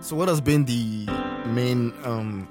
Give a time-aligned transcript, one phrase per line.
[0.00, 1.06] So, what has been the
[1.46, 2.48] main um,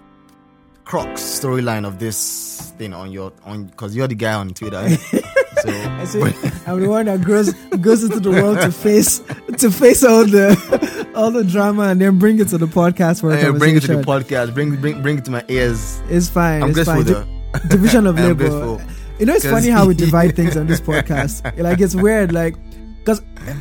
[0.85, 3.65] crux storyline of this thing on your on?
[3.65, 4.87] Because you're the guy on Twitter.
[4.97, 5.19] so,
[5.67, 6.05] I
[6.67, 9.20] I'm the one that goes goes into the world to face
[9.57, 13.31] to face all the all the drama and then bring it to the podcast for
[13.31, 14.53] a eh, bring it to the podcast.
[14.53, 16.02] Bring bring bring it to my ears.
[16.07, 16.61] It's fine.
[16.61, 17.25] I'm it's grateful fine.
[17.25, 18.79] Di- division of labor.
[19.17, 21.57] You know, it's funny how we divide things on this podcast.
[21.57, 22.31] Like it's weird.
[22.31, 22.55] Like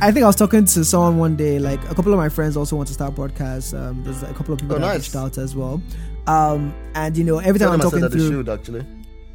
[0.01, 1.59] I think I was talking to someone one day.
[1.59, 3.77] Like a couple of my friends also want to start podcasts.
[3.77, 4.97] Um, there's a couple of people Oh, that nice.
[4.99, 5.81] reached out as well.
[6.27, 8.85] Um, and you know, every time I'm talking through, should actually.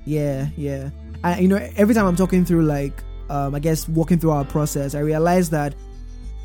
[0.05, 0.91] Yeah, yeah.
[1.23, 4.45] And you know, every time I'm talking through like um I guess walking through our
[4.45, 5.75] process, I realize that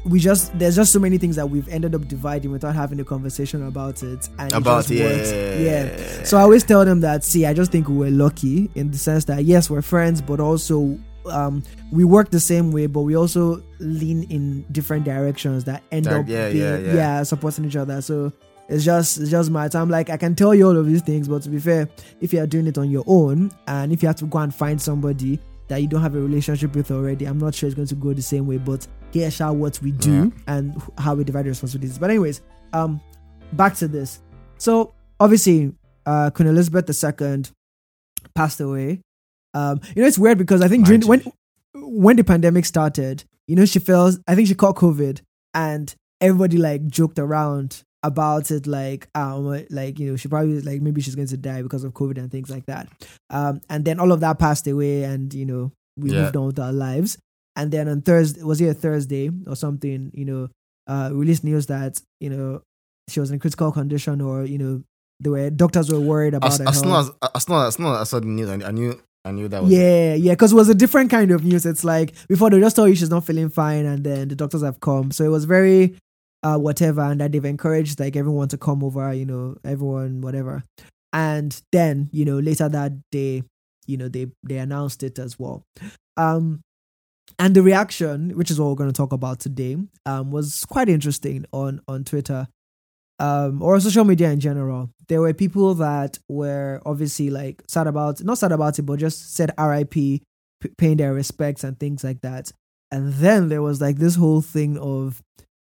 [0.06, 3.04] we just there's just so many things that we've ended up dividing without having a
[3.04, 4.30] conversation about it.
[4.40, 5.88] And About it yeah.
[5.90, 6.24] Yeah.
[6.24, 9.26] So I always tell them that see, I just think we're lucky in the sense
[9.26, 10.98] that yes, we're friends, but also
[11.30, 16.06] um we work the same way, but we also lean in different directions that end
[16.06, 17.24] That- up yeah, being yeah, yeah.
[17.24, 18.02] supporting each other.
[18.02, 18.32] So
[18.68, 19.90] it's just it's just my time.
[19.90, 21.90] Like I can tell you all of these things, but to be fair,
[22.22, 24.54] if you are doing it on your own and if you have to go and
[24.54, 27.88] find somebody that you don't have a relationship with already, I'm not sure it's going
[27.88, 28.58] to go the same way.
[28.58, 31.98] But here's how what we do and how we divide the responsibilities.
[31.98, 32.42] But anyways,
[32.74, 33.00] um,
[33.54, 34.20] back to this.
[34.58, 35.74] So obviously,
[36.06, 37.44] uh, Queen Elizabeth II
[38.36, 39.02] passed away.
[39.54, 41.24] Um, you know it's weird because I think during, when
[41.76, 44.14] when the pandemic started, you know she fell.
[44.28, 45.22] I think she caught COVID,
[45.54, 50.82] and everybody like joked around about it like um like you know she probably like
[50.82, 52.88] maybe she's going to die because of covid and things like that
[53.30, 56.22] um and then all of that passed away and you know we Yeah.
[56.22, 57.18] moved on with our lives
[57.58, 60.48] and then on thursday was it a thursday or something you know
[60.88, 62.62] uh released news that you know
[63.10, 64.82] she was in critical condition or you know
[65.20, 67.76] there were doctors were worried about As, her as soon as as soon as, as
[67.76, 70.34] soon as I saw the news, I, I knew I knew that was Yeah, yeah,
[70.34, 71.66] because it was a different kind of news.
[71.66, 74.64] It's like before they just told you she's not feeling fine, and then the doctors
[74.64, 75.12] have come.
[75.12, 75.96] So it was very
[76.44, 80.64] uh whatever, and that they've encouraged like everyone to come over, you know, everyone whatever.
[81.12, 83.44] And then you know later that day,
[83.88, 85.64] you know they they announced it as well.
[86.16, 86.62] Um,
[87.38, 90.90] and the reaction, which is what we're going to talk about today, um, was quite
[90.90, 92.48] interesting on on Twitter
[93.20, 98.24] um, or social media in general, there were people that were obviously like sad about,
[98.24, 100.22] not sad about it, but just said RIP, p-
[100.78, 102.52] paying their respects and things like that.
[102.92, 105.22] And then there was like this whole thing of,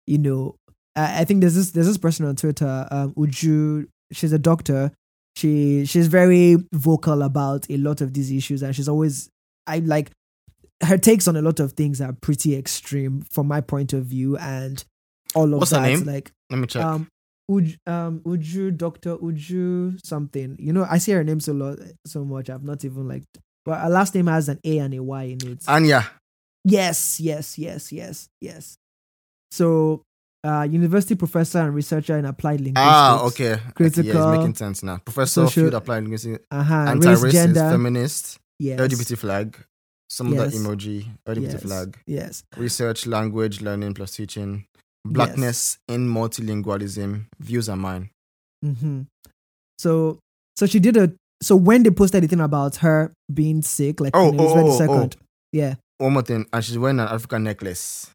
[0.07, 0.57] you know,
[0.97, 3.87] I, I think there's this there's this person on Twitter, um, Uju.
[4.13, 4.93] She's a doctor.
[5.37, 9.29] She she's very vocal about a lot of these issues, and she's always
[9.67, 10.11] I like
[10.83, 14.37] her takes on a lot of things are pretty extreme from my point of view,
[14.37, 14.85] and
[15.35, 16.05] all of What's her that name?
[16.05, 16.85] like Let me check.
[16.85, 17.09] um,
[17.51, 20.57] Uj, um, Uju, Doctor Uju, something.
[20.59, 22.49] You know, I see her name so lot, so much.
[22.51, 23.25] I've not even like.
[23.65, 25.65] But her last name has an A and a Y in it.
[25.69, 26.07] Anya.
[26.65, 28.77] yes, yes, yes, yes, yes.
[29.51, 30.03] So,
[30.43, 32.81] uh, university professor and researcher in applied linguistics.
[32.93, 33.53] Ah, okay.
[33.53, 34.99] Okay, Yeah, Critical, it's making sense now.
[34.99, 36.75] Professor social- Field Applied Linguistics, Uh-huh.
[36.75, 37.71] Anti-racist, gender.
[37.71, 38.79] feminist, yes.
[38.81, 39.57] LGBT flag,
[40.11, 40.53] some of Yes.
[40.53, 41.63] the emoji, LGBT yes.
[41.63, 42.45] flag, Yes.
[42.57, 44.67] research, language, learning plus teaching,
[45.05, 48.11] blackness in multilingualism, views are mine.
[48.65, 49.03] Mm-hmm.
[49.79, 50.19] So,
[50.57, 51.13] so she did a.
[51.43, 55.09] So when they posted anything about her being sick, like Oh, oh, Elizabeth oh, oh.
[55.53, 58.11] Yeah, One more thing, and she's wearing an African necklace.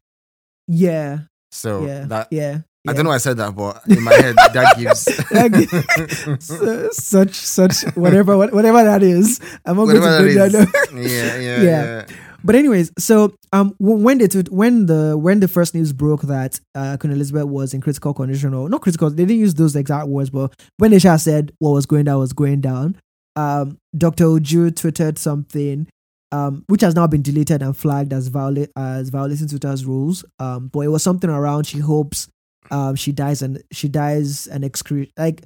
[0.66, 1.20] yeah,
[1.52, 2.58] So yeah, that yeah.
[2.88, 2.92] I yeah.
[2.94, 7.82] don't know why I said that, but in my head that gives Su- such such
[7.94, 9.38] whatever whatever that is.
[9.64, 10.72] I'm not whatever going to go down.
[10.96, 11.62] yeah, yeah, Yeah.
[11.62, 12.06] yeah.
[12.42, 16.58] But anyways, so um, when they took, when the when the first news broke that
[16.74, 20.08] uh, Queen Elizabeth was in critical condition or not critical, they didn't use those exact
[20.08, 22.96] words, but when they said what was going down was going down,
[23.36, 24.24] um, Dr.
[24.24, 25.86] Uju tweeted something.
[26.32, 30.24] Um, which has now been deleted and flagged as violate as violating Twitter's rules.
[30.38, 31.66] Um, but it was something around.
[31.66, 32.28] She hopes,
[32.70, 35.42] um, she dies and she dies and excru- like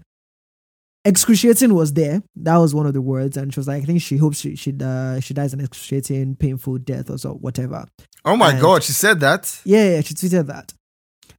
[1.04, 2.22] excruciating was there.
[2.36, 4.56] That was one of the words, and she was like, I think she hopes she
[4.56, 7.86] she uh, she dies an excruciating, painful death or so whatever.
[8.24, 9.60] Oh my And- god, she said that.
[9.64, 10.72] Yeah, yeah, she tweeted that.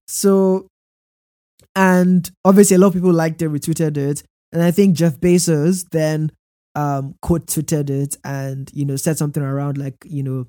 [0.08, 0.68] So,
[1.76, 5.90] and obviously a lot of people liked it, retweeted it, and I think Jeff Bezos
[5.90, 6.32] then
[6.76, 10.46] um quote tweeted it and you know said something around like you know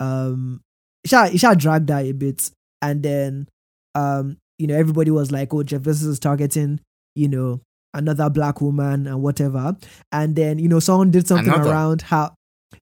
[0.00, 0.60] um
[1.04, 2.50] Isha Isha dragged that a bit,
[2.82, 3.48] and then
[3.94, 6.80] um you know everybody was like, oh Jeff Bezos is targeting
[7.14, 7.60] you know
[7.94, 9.76] another black woman and whatever,
[10.12, 11.70] and then you know someone did something Another?
[11.70, 12.34] around how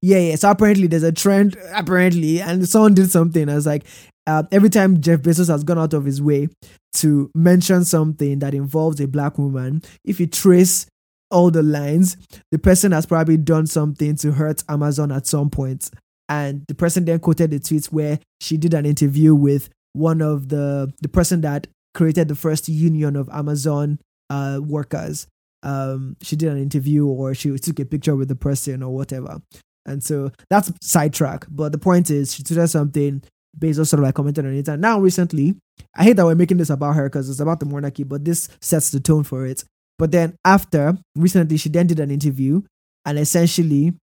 [0.03, 3.85] yeah yeah so apparently there's a trend apparently and someone did something I was like
[4.29, 6.49] uh, every time Jeff Bezos has gone out of his way
[6.93, 10.87] to mention something that involves a black woman, if you trace
[11.31, 12.19] all the lines,
[12.51, 15.91] the person has probably done something to hurt Amazon at some point.
[16.29, 20.51] And the person then quoted the tweet where she did an interview with one of
[20.51, 23.99] the the person that created the first union of Amazon
[24.31, 25.27] uh, workers.
[25.63, 29.41] Um, she did an interview or she took a picture with the person or whatever.
[29.87, 31.47] And so that's sidetrack.
[31.51, 33.23] But the point is, she tweeted something.
[33.59, 34.69] Bezos sort of like commented on it.
[34.69, 35.57] And now recently,
[35.97, 38.49] I hate that we're making this about her because it's about the monarchy, but this
[38.61, 39.65] sets the tone for it.
[39.99, 42.63] But then after recently, she then did an interview
[43.05, 43.95] and essentially,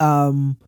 [0.00, 0.58] um,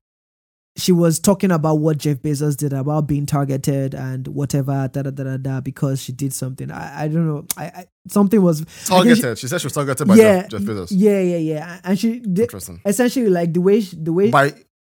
[0.76, 5.10] she was talking about what Jeff Bezos did about being targeted and whatever, da da
[5.10, 6.70] da da, da because she did something.
[6.70, 7.46] I, I don't know.
[7.56, 9.38] I, I something was targeted.
[9.38, 10.88] She, she, said she was targeted by yeah, Jeff, Jeff Bezos.
[10.90, 11.80] Yeah, yeah, yeah.
[11.82, 12.82] And she did Interesting.
[12.84, 14.52] essentially like the way she, the way By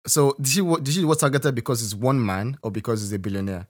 [0.05, 3.19] so did she did she was targeted because it's one man or because he's a
[3.19, 3.67] billionaire?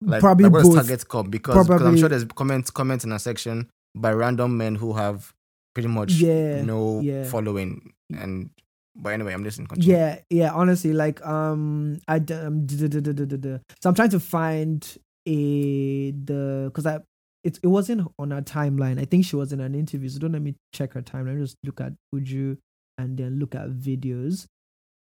[0.00, 0.74] Like, Probably like where both.
[0.74, 1.30] target come?
[1.30, 5.32] Because, because I'm sure there's comments comments in a section by random men who have
[5.72, 7.24] pretty much Yeah, no yeah.
[7.24, 8.50] following and.
[8.96, 9.66] But anyway, I'm listening.
[9.66, 9.96] Continue.
[9.96, 10.52] Yeah, yeah.
[10.52, 17.00] Honestly, like um, I um, so I'm trying to find a the because I
[17.42, 19.00] it it wasn't on her timeline.
[19.00, 20.08] I think she was in an interview.
[20.08, 21.40] So don't let me check her timeline.
[21.40, 22.56] Just look at Uju
[22.98, 24.46] and then look at videos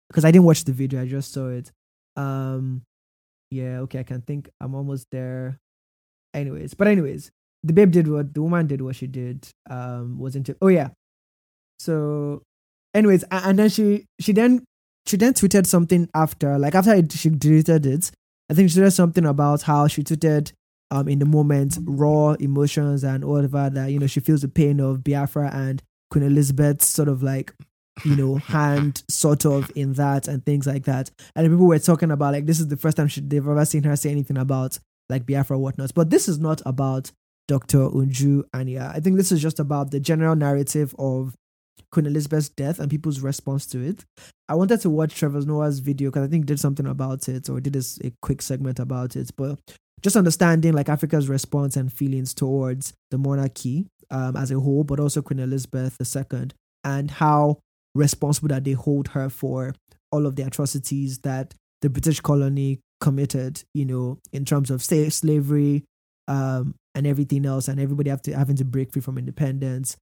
[0.10, 1.02] because I didn't watch the video.
[1.02, 1.72] I just saw it.
[2.16, 2.84] Um,
[3.50, 3.80] yeah.
[3.80, 4.50] Okay, I can think.
[4.62, 5.58] I'm almost there.
[6.36, 7.32] Anyways, but anyways,
[7.64, 9.50] the babe did what the woman did what she did.
[9.68, 10.56] Um, was into.
[10.62, 10.90] Oh yeah.
[11.80, 12.44] So
[12.94, 14.64] anyways and then she she then
[15.06, 18.12] she then tweeted something after like after it, she deleted it.
[18.50, 20.54] I think she tweeted something about how she tweeted
[20.92, 24.80] um in the moment raw emotions and whatever that you know she feels the pain
[24.80, 27.54] of biafra and queen elizabeth sort of like
[28.04, 31.10] you know hand sort of in that and things like that.
[31.36, 33.84] And people were talking about like this is the first time she, they've ever seen
[33.84, 35.94] her say anything about like biafra or whatnot.
[35.94, 37.12] But this is not about
[37.48, 41.36] dr uju and yeah i think this is just about the general narrative of
[41.92, 44.06] Queen Elizabeth's death and people's response to it.
[44.48, 47.60] I wanted to watch Trevor Noah's video because I think did something about it or
[47.60, 49.31] did a, a quick segment about it.
[49.38, 49.60] But
[50.02, 55.00] just understanding like Africa's response and feelings towards the monarchy um, as a whole, but
[55.00, 56.50] also Queen Elizabeth II
[56.84, 57.60] and how
[57.96, 59.74] responsible that they hold her for
[60.12, 65.10] all of the atrocities that the British colony committed, you know, in terms of say,
[65.10, 65.84] slavery
[66.28, 69.96] um, and everything else, and everybody have to, having to break free from independence.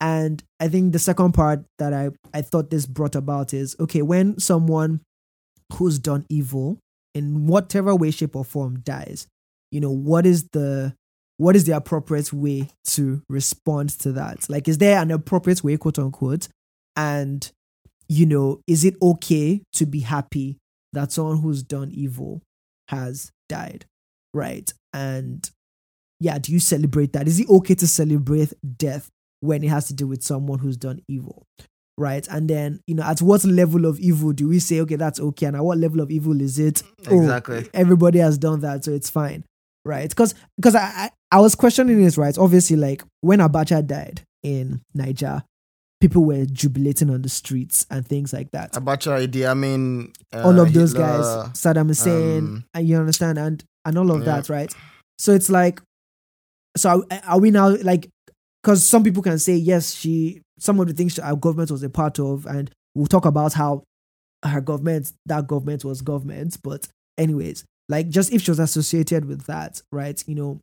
[0.00, 4.02] And I think the second part that I, I thought this brought about is okay,
[4.02, 5.00] when someone
[5.74, 6.78] who's done evil
[7.14, 9.26] in whatever way, shape, or form dies,
[9.70, 10.94] you know, what is the
[11.36, 14.48] what is the appropriate way to respond to that?
[14.50, 16.48] Like, is there an appropriate way, quote unquote?
[16.96, 17.50] And,
[18.08, 20.58] you know, is it okay to be happy
[20.92, 22.42] that someone who's done evil
[22.88, 23.86] has died?
[24.34, 24.70] Right.
[24.92, 25.48] And
[26.20, 27.26] yeah, do you celebrate that?
[27.26, 29.08] Is it okay to celebrate death
[29.40, 31.44] when it has to do with someone who's done evil?
[31.98, 32.26] Right.
[32.28, 35.46] And then, you know, at what level of evil do we say, okay, that's okay?
[35.46, 36.82] And at what level of evil is it?
[37.10, 37.68] Oh, Exactly.
[37.74, 39.44] everybody has done that, so it's fine.
[39.84, 40.08] Right.
[40.08, 42.36] Because because I, I I was questioning this, right?
[42.38, 45.42] Obviously, like when Abacha died in Niger,
[46.00, 48.72] people were jubilating on the streets and things like that.
[48.72, 53.38] Abacha, Idi Amin, uh, all of those Hitler, guys, Saddam Hussein, um, and you understand,
[53.38, 54.24] and and all of yeah.
[54.36, 54.74] that, right?
[55.18, 55.80] So it's like,
[56.76, 58.08] so are, are we now like?
[58.62, 61.90] Because some people can say yes, she some of the things our government was a
[61.90, 63.84] part of, and we'll talk about how
[64.44, 66.58] her government, that government was government.
[66.62, 70.22] But anyways, like just if she was associated with that, right?
[70.26, 70.60] You know,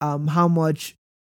[0.00, 0.94] um, how much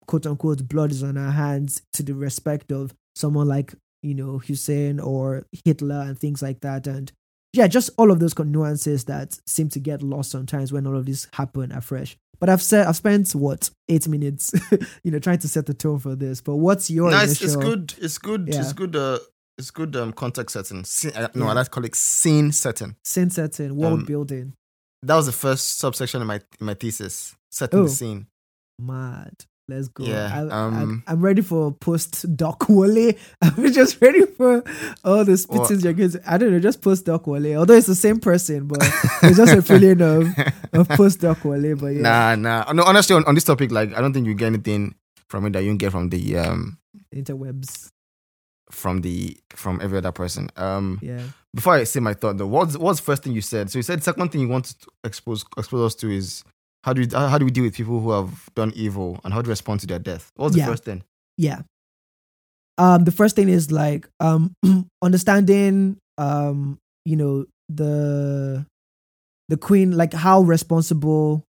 [0.06, 4.38] quote unquote blood is on her hands to the respect of someone like you know
[4.38, 7.12] Hussein or Hitler and things like that, and
[7.52, 11.06] yeah, just all of those nuances that seem to get lost sometimes when all of
[11.06, 12.16] this happen afresh.
[12.40, 14.52] But I've said I've spent what eight minutes,
[15.02, 16.40] you know, trying to set the tone for this.
[16.40, 17.94] But what's your No, it's, it's good.
[17.98, 18.48] It's good.
[18.48, 18.60] Yeah.
[18.60, 18.94] It's good.
[18.94, 19.18] Uh,
[19.56, 19.96] it's good.
[19.96, 20.84] Um, context setting.
[20.84, 21.50] Scene, uh, no, Yeah.
[21.50, 22.94] I like to call it scene setting.
[23.04, 24.52] scene setting, world Um, building?
[25.02, 27.34] That was the first subsection in my in my thesis.
[27.50, 27.84] Setting Oh.
[27.84, 28.26] the scene.
[28.80, 29.32] Mad.
[29.70, 30.04] Let's go.
[30.04, 33.12] Yeah, I, um, I, am ready for post doc Wole.
[33.42, 34.64] I'm just ready for
[35.04, 36.22] all the spittings you're getting.
[36.26, 37.54] I don't know, just post doc Wole.
[37.54, 38.78] Although it's the same person, but
[39.22, 40.28] it's just a feeling of,
[40.72, 41.74] of post doc Wole.
[41.76, 42.72] But yeah, Nah, nah.
[42.72, 44.94] No, honestly, on, on this topic, like, I don't think you get anything
[45.28, 46.78] from it that you get from the um
[47.14, 47.90] interwebs.
[48.70, 50.48] from the from every other person.
[50.56, 51.20] Um, Yeah.
[51.54, 53.70] before I say my thought though, what's what's the first thing you said?
[53.70, 56.42] So you said second thing you want to expose expose us to is
[56.88, 59.42] how do we, how do we deal with people who have done evil and how
[59.42, 60.32] do we respond to their death?
[60.36, 60.66] What's the Yeah.
[60.66, 61.02] first thing?
[61.36, 61.60] yeah
[62.78, 64.54] um the first thing is like um
[65.02, 68.64] understanding um you know the
[69.48, 71.44] the queen like how responsible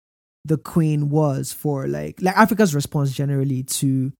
[0.45, 4.11] the queen was for like like africa's response generally to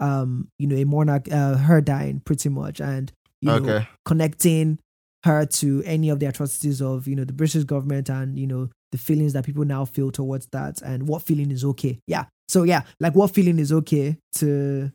[0.00, 4.78] um you know a monarch uh, her dying pretty much and you know connecting
[5.24, 8.68] her to any of the atrocities of you know the british government and you know
[8.92, 11.98] the feelings that people now feel towards that and what feeling is okay.
[12.06, 12.24] Yeah.
[12.48, 14.90] So yeah, like what feeling is okay to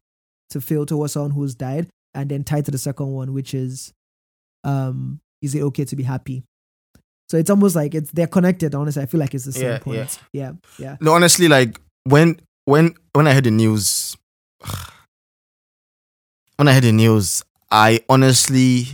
[0.50, 3.94] to feel towards someone who's died, and then tied to the second one, which is
[4.64, 6.44] um is it okay to be happy?
[7.30, 8.74] So it's almost like it's they're connected.
[8.74, 10.20] Honestly, I feel like it's the same Yeah, point.
[10.32, 10.98] Yeah, yeah.
[11.00, 14.18] No, honestly, like when when when I heard the news,
[16.58, 18.88] when I heard the news, I honestly,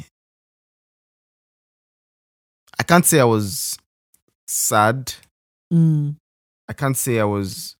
[2.79, 3.77] I can't say I was
[4.47, 5.13] sad.
[5.73, 6.15] Mm,
[6.67, 7.75] I can't say I was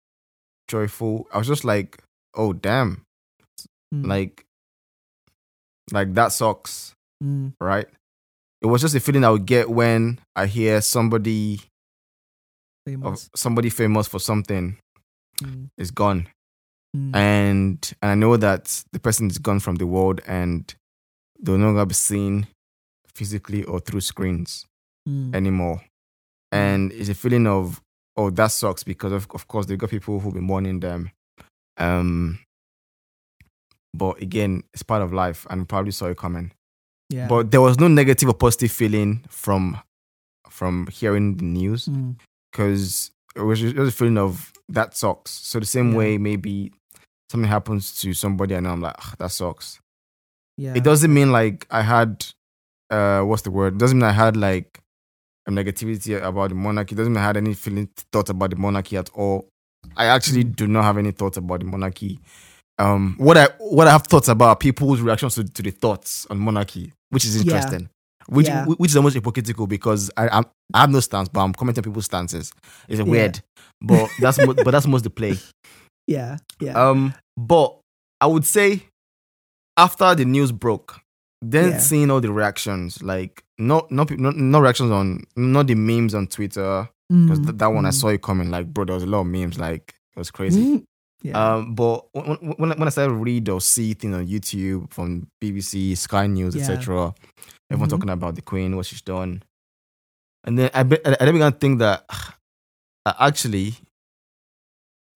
[0.67, 1.27] joyful.
[1.33, 2.03] I was just like,
[2.35, 3.03] oh damn,
[3.93, 4.45] mm, like,
[5.91, 7.87] like that sucks, mm, right?
[8.61, 11.61] It was just a feeling I would get when I hear somebody
[12.85, 13.29] famous.
[13.35, 14.77] somebody famous for something
[15.41, 16.27] Mm, is gone.
[16.93, 20.75] mm, and and I know that the person is gone from the world and
[21.41, 22.47] they'll no longer be seen
[23.15, 24.65] physically or through screens
[25.09, 25.81] mm, anymore.
[26.51, 27.81] And it's a feeling of
[28.17, 31.11] oh that sucks because of of course they've got people who've been mourning them.
[31.77, 32.39] Um
[33.93, 36.51] but again, it's part of life and probably saw it coming.
[37.09, 37.27] yeah.
[37.27, 39.79] But there was no negative or positive feeling from
[40.49, 42.15] from hearing the news Mm,
[42.51, 45.31] because it was just, it was a feeling of that sucks.
[45.31, 45.97] So the same Yeah.
[45.97, 46.71] way, maybe
[47.31, 49.79] something happens to somebody, and I'm like, "Ugh, that sucks.
[50.57, 50.73] yeah.
[50.75, 52.25] It doesn't mean like I had,
[52.89, 53.75] uh, what's the word?
[53.75, 54.79] It doesn't mean I had like
[55.51, 56.93] negativity about the monarchy.
[56.95, 59.47] It doesn't mean I had any feeling thought about the monarchy at all.
[59.95, 62.19] I actually do not have any thoughts about the monarchy.
[62.77, 66.39] Um, what I what I have thoughts about people's reactions to, to the thoughts on
[66.39, 67.55] monarchy, which is Yeah.
[67.55, 67.89] interesting.
[68.27, 68.65] Which Yeah.
[68.65, 71.91] which is almost hypocritical because I I'm, I have no stance, but I'm commenting on
[71.91, 72.53] people's stances.
[72.87, 73.05] It's Yeah.
[73.05, 73.41] weird,
[73.81, 75.35] but that's mo- but that's most the play.
[76.07, 76.73] yeah, yeah.
[76.89, 77.77] Um, but
[78.21, 78.83] I would say
[79.77, 80.99] after the news broke,
[81.41, 81.79] then Yeah.
[81.79, 86.89] seeing all the reactions, like not no, no reactions on not the memes on Twitter
[87.09, 88.49] because Mm, that one I mm, saw it coming.
[88.49, 89.59] Like, bro, there was a lot of memes.
[89.59, 90.61] Like, it was crazy.
[90.61, 90.83] mm,
[91.23, 91.53] yeah.
[91.55, 95.27] Um, but when, when when I started to read or see things on YouTube from
[95.41, 96.61] BBC, Sky News, Yeah.
[96.61, 97.13] etc.,
[97.69, 97.91] everyone Mhm.
[97.91, 99.43] talking about the Queen, what she's done,
[100.45, 102.05] and then I be, I then began to think that
[103.05, 103.73] uh, actually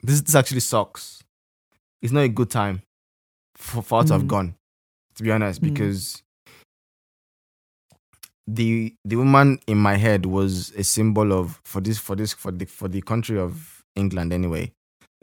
[0.01, 1.23] this this actually sucks.
[2.01, 2.81] It's not a good time
[3.55, 4.27] for, for her to have Mm.
[4.27, 4.55] gone,
[5.15, 5.65] to be honest, Mm.
[5.65, 6.21] because
[8.47, 12.51] the the woman in my head was a symbol of for this for this for
[12.51, 14.71] the for the country of England anyway,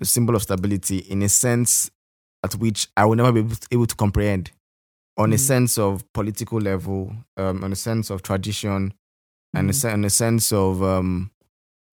[0.00, 1.90] a symbol of stability in a sense
[2.44, 4.50] at which I will never be able to, able to comprehend,
[5.18, 5.40] on a Mm.
[5.40, 8.94] sense of political level, um, on a sense of tradition,
[9.52, 9.76] and a, Mm.
[9.76, 11.30] se- and a sense of um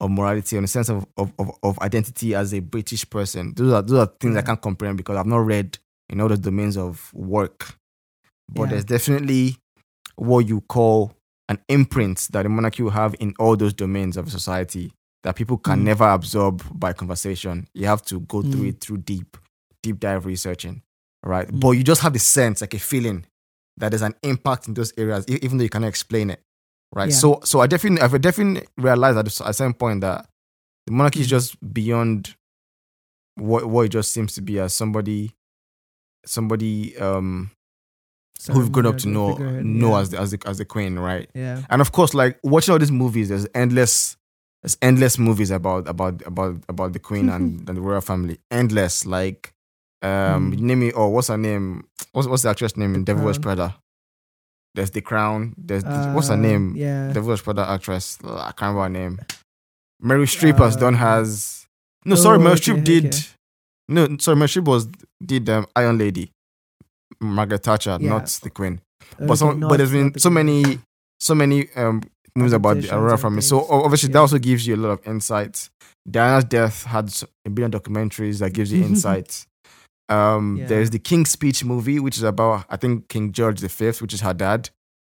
[0.00, 3.52] of morality, on a sense of, of, of, of identity as a British person.
[3.54, 5.76] Those are those are things I can't comprehend because I've not read
[6.08, 7.74] in all the domains of work.
[8.50, 8.68] But Yeah.
[8.70, 9.56] there's definitely
[10.16, 11.12] what you call
[11.48, 14.92] an imprint that the monarchy will have in all those domains of society
[15.24, 15.84] that people can Mm.
[15.84, 17.66] never absorb by conversation.
[17.74, 18.68] You have to go through Mm.
[18.68, 19.36] it through deep,
[19.82, 20.82] deep dive researching,
[21.24, 21.48] right?
[21.48, 21.60] Mm.
[21.60, 23.24] But you just have the sense, like a feeling,
[23.78, 26.42] that there's an impact in those areas, even though you cannot explain it,
[26.94, 27.08] right?
[27.10, 27.14] Yeah.
[27.16, 30.28] So, so I definitely, I've definitely realized at a certain point that
[30.86, 31.30] the monarchy is Mm.
[31.30, 32.36] just beyond
[33.36, 35.32] what what it just seems to be as somebody,
[36.26, 37.50] somebody um
[38.46, 40.00] who we've grown up to know know yeah.
[40.00, 41.28] as the, as the as the queen, right?
[41.34, 41.62] yeah.
[41.70, 44.16] And of course, like watching all these movies, there's endless,
[44.62, 48.38] there's endless movies about about about about the queen and, and the royal family.
[48.50, 49.52] Endless, like
[50.02, 50.58] um, Mm.
[50.60, 50.92] name me.
[50.92, 51.84] Oh, what's her name?
[52.12, 53.76] What's what's the actress name in Devil Wears Prada?
[54.74, 55.54] There's the Crown.
[55.58, 56.74] There's the- what's her Uh, name?
[56.76, 57.08] Yeah.
[57.12, 58.18] Devil Wears Prada actress.
[58.24, 59.18] I can't remember her name.
[60.02, 61.66] Meryl Streep has done Uh, has.
[62.04, 63.16] No, sorry, oh, Meryl okay, Streep did.
[63.88, 64.88] No, sorry, Meryl Streep was
[65.24, 66.30] did um, Iron Lady.
[67.20, 68.08] Margaret Thatcher, Yeah.
[68.10, 68.80] not the Queen
[69.18, 70.78] but some, but there's been the so many
[71.20, 72.02] so many um
[72.36, 73.40] movies about the Aurora family.
[73.42, 75.70] So obviously that also gives you a lot of insights.
[76.08, 77.12] Diana's death had
[77.44, 79.46] a billion documentaries that gives you insights.
[80.08, 80.66] Um, Yeah.
[80.66, 84.20] there's the King's Speech movie, which is about I think King George V, which is
[84.20, 84.70] her dad,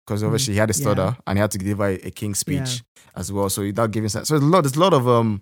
[0.05, 0.81] because obviously he had a Mm, yeah.
[0.81, 2.63] stutter and he had to deliver a, a King's Yeah.
[2.65, 2.83] speech
[3.15, 3.49] as well.
[3.49, 4.27] So that gives insight.
[4.27, 4.61] So there's a lot.
[4.63, 5.41] There's a lot of um,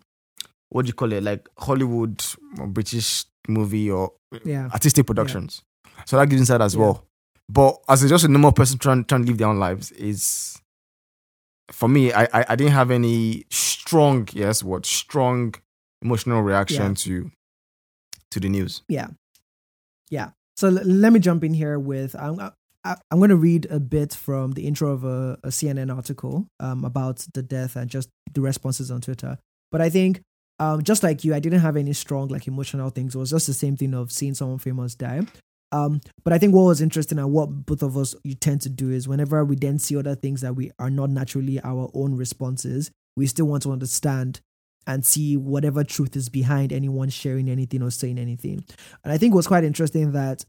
[0.69, 1.23] what do you call it?
[1.23, 2.23] Like Hollywood
[2.59, 4.13] or British movie or
[4.45, 4.69] Yeah.
[4.71, 5.63] artistic productions.
[6.05, 6.81] So that gives insight as Yeah.
[6.81, 7.05] well.
[7.49, 10.57] But as a, just a normal person trying trying to live their own lives is
[11.71, 15.55] for me, I, I I didn't have any strong, yes, what strong
[16.01, 16.93] emotional reaction Yeah.
[16.95, 17.31] to
[18.31, 18.81] to the news.
[18.87, 19.07] Yeah.
[20.09, 20.31] Yeah.
[20.55, 22.39] So l- let me jump in here with I'm
[22.83, 26.47] I, I'm going to read a bit from the intro of a, a CNN article
[26.59, 29.37] um, about the death and just the responses on Twitter.
[29.71, 30.21] But I think
[30.57, 33.13] um, just like you, I didn't have any strong like emotional things.
[33.13, 35.21] It was just the same thing of seeing someone famous die.
[35.71, 38.69] Um, but I think what was interesting and what both of us you tend to
[38.69, 42.15] do is whenever we then see other things that we are not naturally our own
[42.15, 44.41] responses, we still want to understand
[44.87, 48.65] and see whatever truth is behind anyone sharing anything or saying anything.
[49.03, 50.43] And I think was quite interesting that,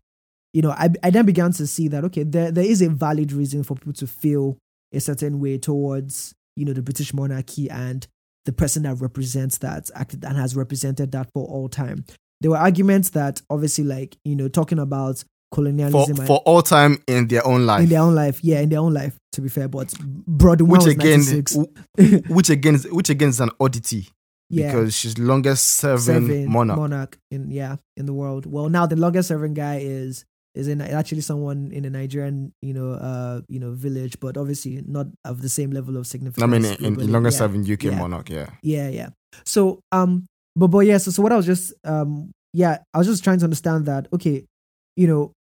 [0.52, 3.33] you know, I, I then began to see that, okay, there, there is a valid
[3.33, 4.59] reason for people to feel
[4.93, 8.07] a certain way towards, you know, the British monarchy and
[8.45, 12.05] the person that represents that and has represented that for all time.
[12.43, 15.25] There were arguments that obviously, like, you know, talking about For,
[15.57, 17.83] colonialism and- for all time in their own life.
[17.85, 19.93] in their own life, yeah, in their own life, to be fair, but
[20.27, 21.21] Broadway which again,
[22.29, 24.09] which again, is- which again is an oddity
[24.51, 24.73] yeah.
[24.73, 27.19] because she's longest serving serving monarch.
[27.31, 28.47] in yeah in the world.
[28.47, 32.75] Well, now the longest serving guy is is in actually someone in a Nigerian you
[32.75, 36.43] know uh you know village, but obviously not of the same level of significance.
[36.43, 37.39] I mean, in, in longest yeah.
[37.39, 37.99] serving UK yeah.
[37.99, 38.51] monarch, yeah.
[38.63, 39.09] Yeah, yeah.
[39.45, 40.99] So um, but but yeah.
[40.99, 44.09] So so what I was just um yeah I was just trying to understand that
[44.13, 44.45] okay,
[44.97, 45.33] you know.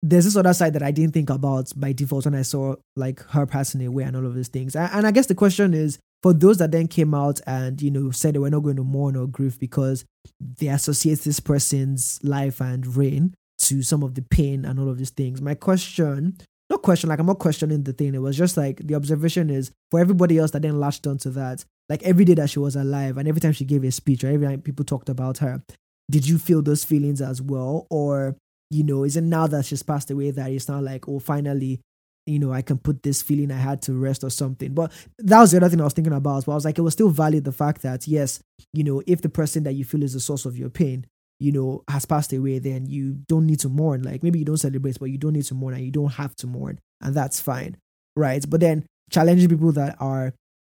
[0.00, 3.20] There's this other side that I didn't think about by default when I saw like
[3.30, 4.76] her passing away and all of these things.
[4.76, 7.90] And, and I guess the question is for those that then came out and you
[7.90, 10.04] know said they were not going to mourn or grieve because
[10.40, 14.98] they associate this person's life and reign to some of the pain and all of
[14.98, 15.40] these things.
[15.40, 16.38] My question,
[16.70, 18.14] not question, like I'm not questioning the thing.
[18.14, 21.64] It was just like the observation is for everybody else that then latched onto that,
[21.88, 24.28] like every day that she was alive and every time she gave a speech or
[24.28, 25.62] every time people talked about her,
[26.10, 27.86] did you feel those feelings as well?
[27.90, 28.36] Or,
[28.70, 31.80] you know, is it now that she's passed away that it's not like, oh, finally,
[32.26, 34.74] you know, I can put this feeling I had to rest or something.
[34.74, 36.44] But that was the other thing I was thinking about.
[36.44, 38.40] But I was like, it was still valid the fact that yes,
[38.74, 41.06] you know, if the person that you feel is the source of your pain,
[41.40, 44.02] you know, has passed away, then you don't need to mourn.
[44.02, 46.36] Like maybe you don't celebrate, but you don't need to mourn and you don't have
[46.36, 46.78] to mourn.
[47.00, 47.76] And that's fine.
[48.14, 48.44] Right.
[48.48, 50.34] But then challenging people that are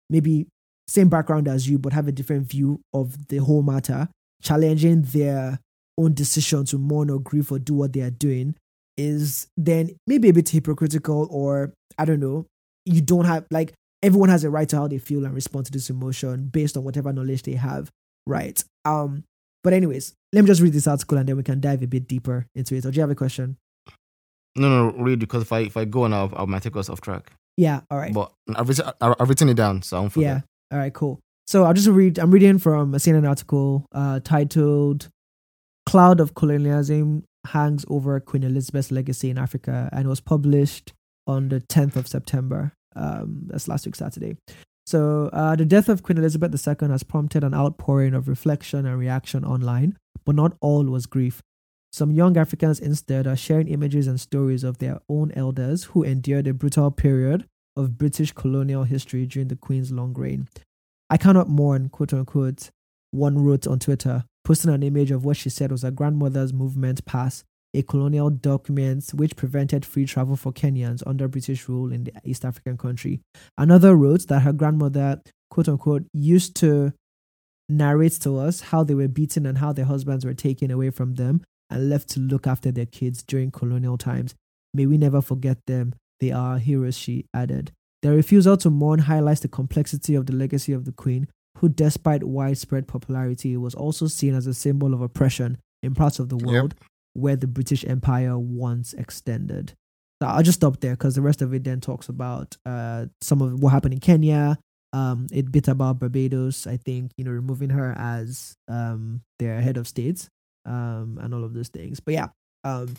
[0.09, 0.47] maybe
[0.91, 4.09] same background as you, but have a different view of the whole matter,
[4.43, 5.61] challenging their
[5.97, 8.55] own decision to mourn or grieve or do what they are doing
[8.97, 12.47] is then maybe a bit hypocritical or I don't know.
[12.85, 15.73] You don't have like everyone has a right to how they feel and respond to
[15.73, 17.91] this emotion based on whatever knowledge they have,
[18.27, 18.63] right?
[18.85, 19.25] Um,
[19.63, 22.09] but anyways, let me just read this article and then we can dive a bit
[22.09, 22.85] deeper into it.
[22.85, 23.57] Or do you have a question?
[24.57, 26.89] No, no, read because if I if I go on, I'll, I might take us
[26.89, 27.33] off track.
[27.57, 28.13] Yeah, all right.
[28.13, 30.37] But I've I've written it down, so I won't forget.
[30.37, 30.41] Yeah.
[30.73, 31.21] All right, cool.
[31.47, 35.09] So I'll just read I'm reading from a CNN article uh titled
[35.87, 40.93] Cloud of Colonialism Hangs Over Queen Elizabeth's Legacy in Africa and it was published
[41.27, 42.73] on the 10th of September.
[42.95, 44.37] Um that's last week Saturday.
[44.87, 48.97] So uh the death of Queen Elizabeth II has prompted an outpouring of reflection and
[48.97, 51.43] reaction online, but not all was grief.
[51.93, 56.47] Some young Africans instead are sharing images and stories of their own elders who endured
[56.47, 57.47] a brutal period
[57.81, 60.49] of British colonial history during the Queen's long reign.
[61.09, 62.71] I cannot mourn, quote unquote,
[63.11, 67.05] one wrote on Twitter, posting an image of what she said was her grandmother's movement
[67.05, 67.43] pass,
[67.75, 72.45] a colonial document which prevented free travel for Kenyans under British rule in the East
[72.45, 73.21] African country.
[73.59, 76.93] Another wrote that her grandmother, quote unquote, used to
[77.69, 81.15] narrate to us how they were beaten and how their husbands were taken away from
[81.15, 84.35] them and left to look after their kids during colonial times.
[84.75, 85.95] May we never forget them.
[86.21, 87.73] They are our heroes, she added.
[88.03, 91.29] Their refusal to mourn highlights the complexity of the legacy of the Queen,
[91.59, 96.29] who, despite widespread popularity, was also seen as a symbol of oppression in parts of
[96.29, 96.75] the world
[97.15, 99.73] where the British Empire once extended.
[100.23, 103.41] So I'll just stop there because the rest of it then talks about uh, some
[103.43, 104.59] of what happened in Kenya,
[104.93, 109.77] um, a bit about Barbados, I think, you know, removing her as um, their head
[109.77, 110.29] of state
[110.67, 112.01] um, and all of those things.
[112.01, 112.29] But yeah,
[112.65, 112.95] um,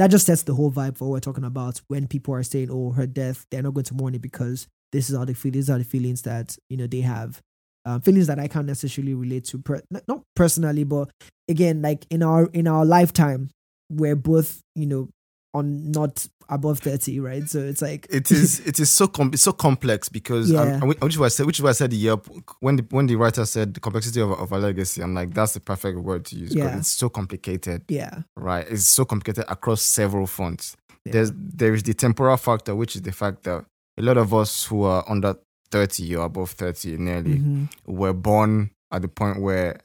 [0.00, 2.70] that just sets the whole vibe for what we're talking about when people are saying,
[2.70, 5.52] "Oh, her death," they're not going to mourn it because this is how they feel.
[5.52, 7.38] These are the feelings that you know they have,
[7.84, 11.10] um, feelings that I can't necessarily relate to, per- not personally, but
[11.50, 13.50] again, like in our in our lifetime,
[13.90, 15.10] we're both you know
[15.52, 17.48] on not above thirty, right?
[17.48, 20.74] So it's like It is it is so com- it's so complex because um, Yeah.
[20.74, 22.16] and which which is why I said which is why I said the year
[22.60, 25.02] when the when the writer said the complexity of of a legacy.
[25.02, 26.50] I'm like that's the perfect word to use.
[26.50, 26.76] 'cause Yeah.
[26.78, 28.66] it's so complicated, yeah, right?
[28.68, 30.76] It's so complicated across several fronts.
[31.04, 31.12] yeah.
[31.12, 33.64] There's there is the temporal factor, which is the fact that
[33.98, 35.36] a lot of us who are under
[35.70, 37.68] thirty or above thirty nearly Mhm.
[37.86, 39.78] were born at the point where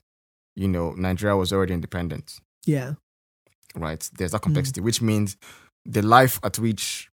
[0.55, 2.39] you know Nigeria was already independent.
[2.65, 2.93] yeah,
[3.75, 4.09] right?
[4.17, 4.43] There's that Mm.
[4.43, 5.37] complexity, which means
[5.85, 7.09] the life at which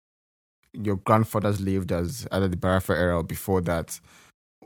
[0.73, 3.99] your grandfathers lived as either the Biafra era or before that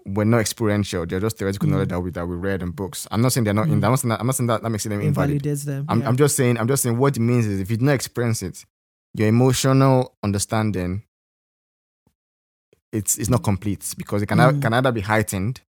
[0.05, 1.05] were not experiential.
[1.05, 1.71] They're just theoretical Mm.
[1.71, 3.07] knowledge that we that we read in books.
[3.09, 3.79] I'm not saying they're not in.
[3.79, 3.85] Mm.
[3.85, 4.19] I'm not saying that.
[4.19, 5.31] I'm not saying that, that makes them invalid.
[5.31, 5.85] invalidates them.
[5.87, 6.07] I'm, yeah.
[6.09, 6.57] I'm just saying.
[6.57, 8.65] I'm just saying what it means is if you did not experience it,
[9.13, 11.03] your emotional understanding.
[12.91, 14.61] It's, it's not complete because it can, Mm.
[14.61, 15.61] can either be heightened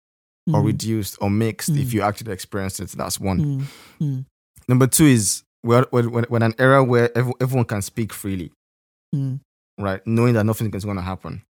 [0.52, 0.66] or Mhm.
[0.66, 1.92] reduced or mixed if Mm.
[1.94, 2.90] you actually experience it.
[2.90, 3.40] That's one.
[3.40, 3.64] Mm.
[4.00, 4.24] Mm.
[4.68, 8.52] Number two is we're, we're, we're in an era where every- everyone can speak freely
[9.14, 9.40] Mm.
[9.78, 10.04] right?
[10.06, 11.42] Knowing that nothing is going to happen.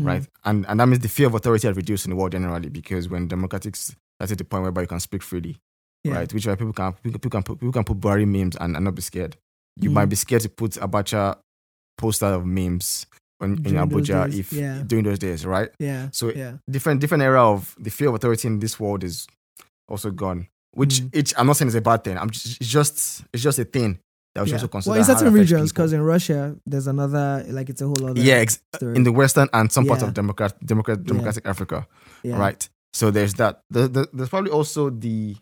[0.00, 0.06] Mm.
[0.06, 0.26] right?
[0.44, 3.08] And and that means the fear of authority has reduced in the world generally because
[3.08, 5.56] when democratics that's at the point whereby you can speak freely,
[6.04, 6.14] Yeah.
[6.16, 6.32] right?
[6.32, 8.94] Which why people can people, can put people can put Buhari memes and, and not
[8.94, 9.36] be scared.
[9.80, 9.94] You Mm.
[9.94, 11.38] might be scared to put Abacha
[11.96, 13.06] poster of memes
[13.40, 14.82] in, in Abuja if yeah.
[14.86, 15.70] during those days, right?
[15.78, 16.10] Yeah.
[16.12, 16.58] So Yeah.
[16.70, 19.26] different different era of the fear of authority in this world is
[19.88, 20.48] also gone.
[20.78, 21.34] Which Mm.
[21.38, 22.16] I'm not saying is a bad thing.
[22.16, 23.98] I'm just it's just it's just a thing
[24.34, 24.56] that we should yeah.
[24.58, 24.90] also consider.
[24.92, 28.34] Well, in certain regions, because in Russia, there's another, like, it's a whole other yeah,
[28.44, 28.94] ex- story.
[28.96, 30.08] in the western and some parts Yeah.
[30.08, 31.08] of democrat, democrat Yeah.
[31.12, 31.86] democratic Africa,
[32.22, 32.38] yeah.
[32.38, 32.68] right?
[32.92, 33.62] So there's that.
[33.70, 35.36] The, the, there's probably also the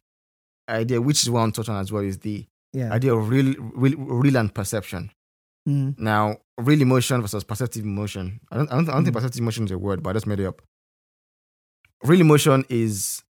[0.71, 2.47] idea, which is what I'm touching on as well, is the
[2.79, 5.11] idea of real, real, real and perception.
[5.69, 5.99] Mm.
[5.99, 8.41] Now, real emotion versus perceptive emotion.
[8.51, 9.19] I don't, I don't, I don't think Mm.
[9.21, 10.63] perceptive emotion is a word, but I just made it up.
[12.05, 13.23] Real emotion is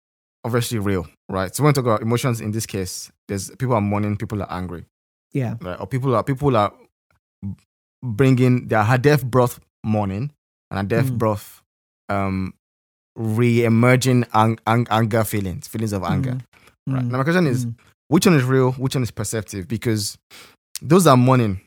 [0.44, 1.54] obviously real, right?
[1.54, 4.50] So when we talk about emotions in this case, there's people are mourning, people are
[4.52, 4.84] angry,
[5.32, 5.54] Yeah.
[5.60, 5.78] right?
[5.80, 6.72] Or people are people are
[8.02, 10.30] bringing their death broth mourning
[10.70, 11.18] and a death Mm.
[11.18, 11.62] broth
[12.08, 12.52] um
[13.16, 16.32] re-emerging ang- ang- anger feelings, feelings of anger.
[16.88, 16.94] Mm.
[16.94, 17.02] Right.
[17.04, 17.10] Mm.
[17.10, 17.74] Now my question is, Mm.
[18.08, 20.18] which one is real which one is perceptive because
[20.82, 21.60] those are mourning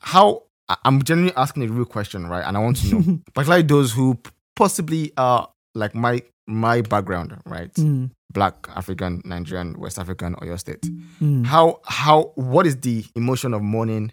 [0.00, 0.42] how
[0.84, 4.18] i'm genuinely asking a real question right and i want to know particularly those who
[4.56, 8.10] possibly are like my my background right Mm.
[8.32, 10.82] black african nigerian west african or your state
[11.20, 11.46] Mm.
[11.46, 14.12] how how what is the emotion of mourning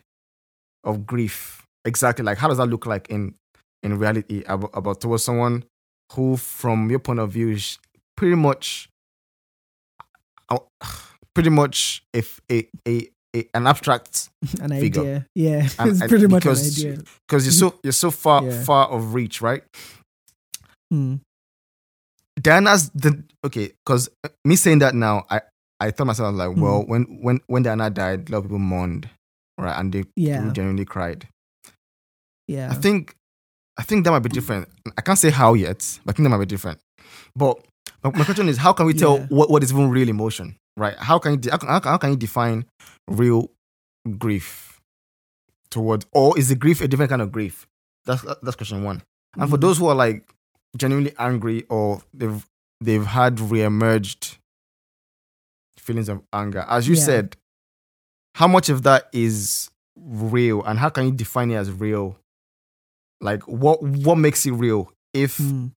[0.84, 3.36] of grief exactly like how does that look like in
[3.84, 5.64] in reality about, about towards someone
[6.14, 7.78] who from your point of view is
[8.16, 8.88] pretty much
[11.34, 14.30] pretty much if a, a, a an abstract
[14.62, 15.02] an figure.
[15.02, 15.26] idea.
[15.36, 15.70] Yeah.
[15.80, 16.98] And- it's pretty much an because- idea.
[17.28, 18.64] because you're so you're so far Yeah.
[18.64, 19.64] far of reach right
[20.94, 21.22] Mm.
[22.40, 24.10] Diana's the okay because
[24.46, 25.42] me saying that now i
[25.80, 26.62] i thought myself like Hmm.
[26.62, 29.10] well when when when diana died a lot of people mourned
[29.58, 30.52] right and they Yeah.
[30.54, 31.28] genuinely cried
[32.48, 32.70] Yeah.
[32.72, 33.16] I think
[33.78, 34.68] I think that might be different.
[34.98, 36.80] I can't say how yet, but I think that might be different.
[37.36, 37.58] But
[38.04, 39.26] my, my question is, how can we tell Yeah.
[39.30, 40.96] what, what is even real emotion, right?
[40.98, 42.66] How can you de- how, can- how, can- you define
[43.08, 43.50] real
[44.20, 44.80] grief
[45.70, 47.66] towards, or is the grief a different kind of grief?
[48.06, 49.02] That's that's question one.
[49.38, 49.62] And for Mhm.
[49.62, 50.28] those who are like
[50.78, 52.46] genuinely angry or they've
[52.80, 54.38] they've had re-emerged
[55.78, 57.04] feelings of anger, as you Yeah.
[57.04, 57.38] said,
[58.36, 62.18] how much of that is real, and how can you define it as real?
[63.20, 65.74] Like what what makes it real if Mm.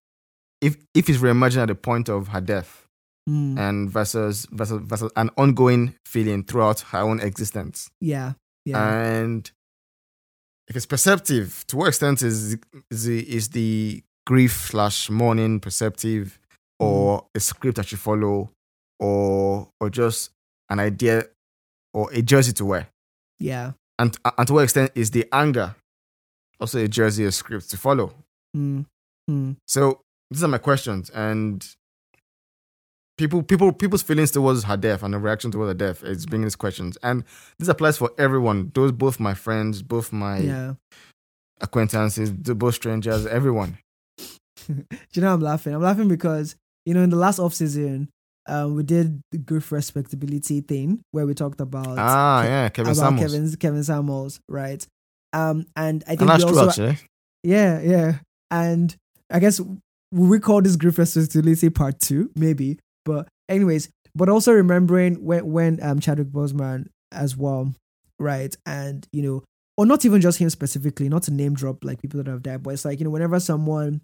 [0.61, 2.87] if if it's re-emerging at the point of her death
[3.29, 3.57] Mm.
[3.59, 7.89] and versus versus versus an ongoing feeling throughout her own existence.
[8.01, 8.33] yeah.
[8.65, 8.83] Yeah.
[8.91, 9.51] And
[10.67, 12.57] if it's perceptive, to what extent is
[12.89, 16.39] is the, is the grief slash mourning perceptive,
[16.79, 18.49] or a script that you follow,
[18.99, 20.31] or or just
[20.69, 21.25] an idea
[21.93, 22.87] or a jersey to wear?
[23.39, 23.71] yeah.
[23.97, 25.73] And and to what extent is the anger
[26.59, 28.13] also a jersey, a script to follow?
[28.55, 28.85] Mm.
[29.29, 29.55] Mm.
[29.67, 31.65] So these are my questions, and
[33.17, 36.45] people, people, people's feelings towards her death and the reaction towards her death is bringing
[36.45, 37.23] these questions, and
[37.57, 38.71] this applies for everyone.
[38.73, 40.73] Those, both my friends, both my Yeah.
[41.61, 43.77] acquaintances, both strangers, everyone.
[44.67, 45.73] Do you know I'm laughing?
[45.73, 48.09] I'm laughing because you know in the last off season,
[48.47, 52.93] um, we did the grief respectability thing where we talked about Ah, Ke- yeah, Kevin
[52.93, 53.31] about Samuels.
[53.33, 54.85] Kevin Kevin Samuels, right?
[55.33, 56.97] Um, and I think and that's true, also actually.
[57.43, 58.17] yeah yeah,
[58.51, 58.95] and
[59.31, 59.59] I guess
[60.11, 65.83] we call this grief respectability part two maybe, but anyways, but also remembering when when
[65.83, 67.73] um Chadwick Boseman as well,
[68.19, 68.55] right?
[68.65, 69.43] And you know,
[69.77, 72.63] or not even just him specifically, not to name drop like people that have died,
[72.63, 74.01] but it's like you know whenever someone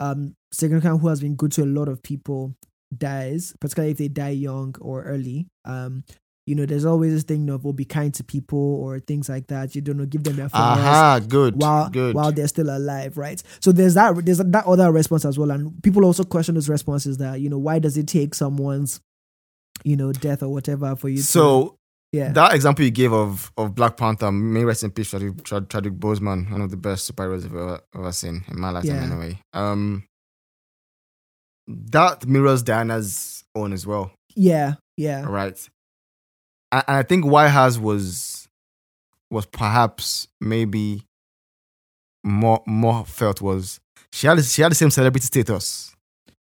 [0.00, 2.54] um second significant who has been good to a lot of people
[2.96, 6.04] dies, particularly if they die young or early, um,
[6.46, 9.46] you know, there's always this thing of, oh, be kind to people or things like
[9.46, 9.74] that.
[9.74, 12.14] You don't know, give them their flowers Aha, good, while good.
[12.14, 13.42] while they're still alive, right?
[13.60, 17.16] So there's that there's that other response as well, and people also question those responses
[17.18, 19.00] that you know why does it take someone's
[19.84, 21.18] you know death or whatever for you?
[21.18, 21.78] to, so
[22.14, 25.68] yeah, that example you gave of of Black Panther, may rest in peace, Chadwick, Chad-
[25.70, 29.02] Chadwick Boseman, one of the best superheroes I've ever, ever seen in my lifetime, Yeah.
[29.10, 29.38] anyway.
[29.52, 30.04] Um,
[31.66, 34.12] that mirrors Diana's own as well.
[34.34, 35.58] yeah, yeah, right?
[36.72, 38.48] And, I think why has was
[39.30, 41.02] was perhaps maybe
[42.22, 43.80] more more felt was
[44.12, 45.94] she had she had the same celebrity status,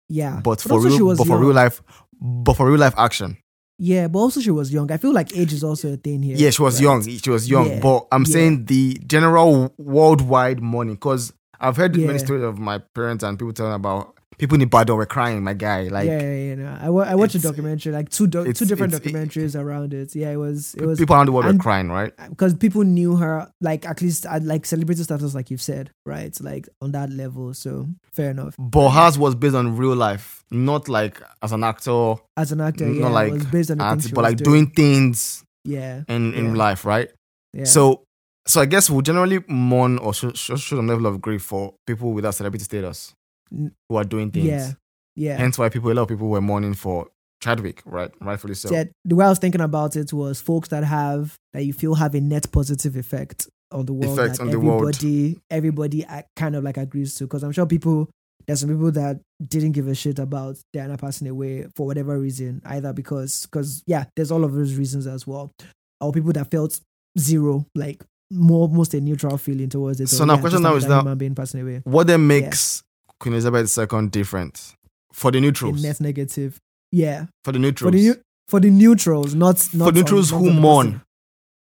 [0.10, 0.40] yeah.
[0.44, 1.82] but for also she real was but for real life
[2.22, 3.38] but for real life action.
[3.78, 4.92] Yeah, but also she was young.
[4.92, 6.38] I feel like age is also a thing here.
[6.38, 6.84] Yeah, she was right?
[6.84, 7.02] young.
[7.08, 8.32] She was young, Yeah, but I'm yeah.
[8.34, 12.08] saying the general worldwide money because I've heard Yeah.
[12.08, 15.44] many stories of my parents and people telling about people in Ibadan were crying.
[15.44, 16.78] My guy, like yeah, yeah, yeah, no.
[16.82, 20.16] I, I watched a documentary, like two do- two different it's- it- documentaries around it.
[20.16, 22.12] Yeah, it was it was people around the world were crying, right?
[22.30, 26.36] because people knew her like at least at like celebrity status, like you've said, right?
[26.42, 27.54] Like on that level.
[27.54, 28.56] So fair enough.
[28.58, 32.86] But hers was based on real life, not like as an actor, As an actor,
[32.88, 36.54] not yeah, like based on art, but like doing things Yeah, in in Yeah.
[36.66, 37.10] life, right?
[37.54, 37.66] yeah.
[37.66, 38.04] So,
[38.46, 41.76] so I guess we'll generally mourn or show, show, show some level of grief for
[41.88, 43.14] people without celebrity status
[43.52, 44.46] who are doing things.
[44.46, 44.72] yeah,
[45.16, 45.38] yeah.
[45.38, 47.08] Hence why people, a lot of people were mourning for
[47.42, 48.12] Chadwick, right?
[48.22, 48.72] Rightfully so.
[48.72, 51.96] Yeah, the way I was thinking about it was folks that have that you feel
[51.96, 54.82] have a net positive effect on the world Effect that on the world.
[54.82, 58.10] everybody everybody kind of like agrees to because I'm sure people
[58.46, 62.62] there's some people that didn't give a shit about Diana passing away for whatever reason
[62.66, 65.52] either because because yeah there's all of those reasons as well
[66.00, 66.80] or people that felt
[67.18, 70.86] zero like more almost a neutral feeling towards it So now yeah, question now is
[70.86, 72.84] now- being passing away What then makes
[73.20, 74.76] Queen Elizabeth II different
[75.12, 75.82] for the a neutrals?
[75.84, 76.60] net negative
[76.92, 78.16] yeah For the for neutrals, the new
[78.48, 81.02] for the neutrals not not for the on- neutrals not who mourn,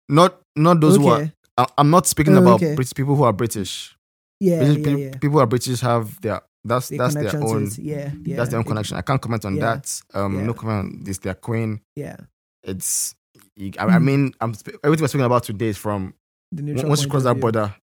[0.10, 1.18] not not those who are.
[1.22, 2.76] okay I- I'm not speaking Oh, about okay.
[2.76, 3.96] British people who are British.
[4.40, 7.70] yeah British yeah yeah People who are British have their that's the that's their own.
[7.78, 8.38] Yeah, yeah.
[8.38, 8.96] that's their own connection.
[8.96, 9.76] I can't comment on Yeah.
[9.76, 10.02] that.
[10.14, 10.46] Um, Yeah.
[10.46, 11.18] no comment on this.
[11.18, 11.82] Their queen.
[11.98, 12.16] Yeah,
[12.64, 13.16] It's.
[13.60, 14.04] I, I Mm.
[14.04, 16.14] mean, I'm everything we're speaking about today is from
[16.56, 17.74] the neutral once you cross that border,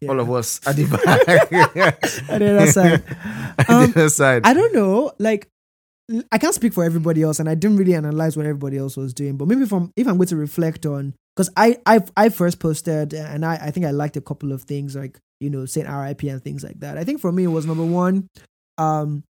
[0.00, 0.10] Yeah.
[0.10, 1.28] all of us at the back.
[2.30, 3.02] At the other side.
[3.68, 4.42] Um, the other side.
[4.44, 5.12] I don't know.
[5.18, 5.48] Like,
[6.30, 9.14] I can't speak for everybody else, and I didn't really analyze what everybody else was
[9.14, 9.36] doing.
[9.38, 13.14] But maybe from if I'm going to reflect on, because I I I first posted,
[13.14, 16.22] and I I think I liked a couple of things like you know saying RIP
[16.24, 16.96] and things like that.
[16.98, 18.28] I think for me it was number one,
[18.78, 19.24] um,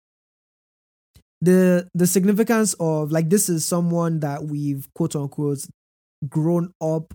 [1.41, 5.65] the the significance of like this is someone that we've quote unquote
[6.29, 7.13] grown up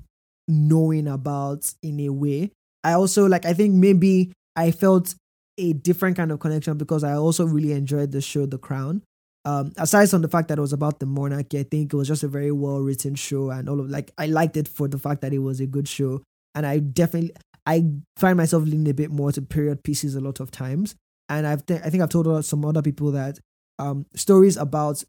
[0.49, 2.51] knowing about in a way.
[2.83, 5.15] I also like I think maybe I felt
[5.57, 9.03] a different kind of connection because I also really enjoyed the show The Crown.
[9.45, 12.07] Um, aside from the fact that it was about the monarchy, I think it was
[12.07, 14.97] just a very well written show and all of like I liked it for the
[14.97, 16.21] fact that it was a good show.
[16.55, 17.33] And I definitely
[17.65, 17.85] I
[18.17, 20.95] find myself leaning a bit more to period pieces a lot of times.
[21.29, 23.39] And I've th- I think I've told some other people that
[23.77, 25.03] um stories about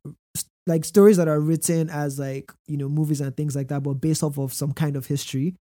[0.71, 3.95] like stories that are written as like you know movies and things like that, but
[3.95, 5.55] based off of some kind of history.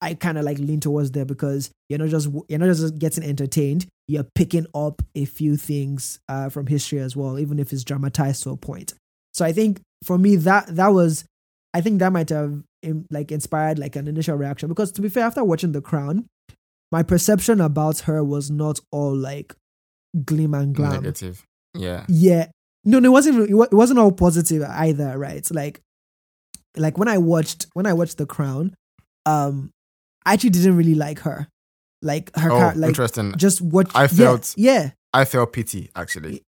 [0.00, 3.24] I kind of like lean towards there because you're not just you're not just getting
[3.24, 7.84] entertained, you're picking up a few things uh, from history as well, even if it's
[7.84, 8.92] dramatized to a point.
[9.32, 11.24] So I think for me that that was,
[11.72, 15.08] I think that might have um, like inspired like an initial reaction because to be
[15.08, 16.26] fair, after watching The Crown,
[16.92, 19.54] my perception about her was not all like
[20.24, 21.02] glim and glam.
[21.02, 21.42] Negative.
[21.74, 22.04] Yeah.
[22.08, 22.48] Yeah.
[22.84, 23.50] No, no, it wasn't.
[23.50, 25.46] It wasn't all positive either, right?
[25.50, 25.80] Like,
[26.76, 28.74] like when I watched when I watched The Crown,
[29.26, 29.70] um,
[30.26, 31.48] I actually didn't really like her.
[32.02, 33.34] Like her, Oh, char- like interesting.
[33.36, 36.42] just what I yeah, felt- Yeah, I felt pity actually.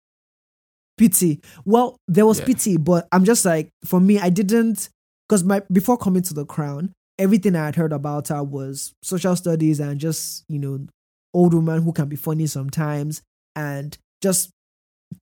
[0.96, 1.40] pity.
[1.64, 2.46] Well, there was Yeah.
[2.46, 4.88] pity, but I'm just like, for me, I didn't
[5.28, 9.36] because my before coming to The Crown, everything I had heard about her was social
[9.36, 10.86] studies and just you know,
[11.32, 13.22] old woman who can be funny sometimes
[13.56, 14.50] and just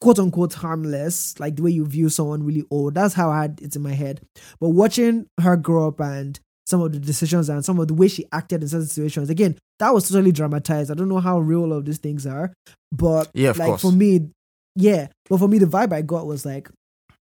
[0.01, 2.95] quote unquote harmless, like the way you view someone really old.
[2.95, 4.21] That's how I had it in my head.
[4.61, 8.09] But watching her grow up and some of the decisions and some of the way
[8.09, 10.91] she acted in certain situations, again, that was totally dramatized.
[10.91, 12.53] I don't know how real all of these things are,
[12.93, 13.83] but Yeah, like course.
[13.83, 14.31] for me,
[14.77, 15.09] yeah.
[15.29, 16.69] But for me, the vibe I got was like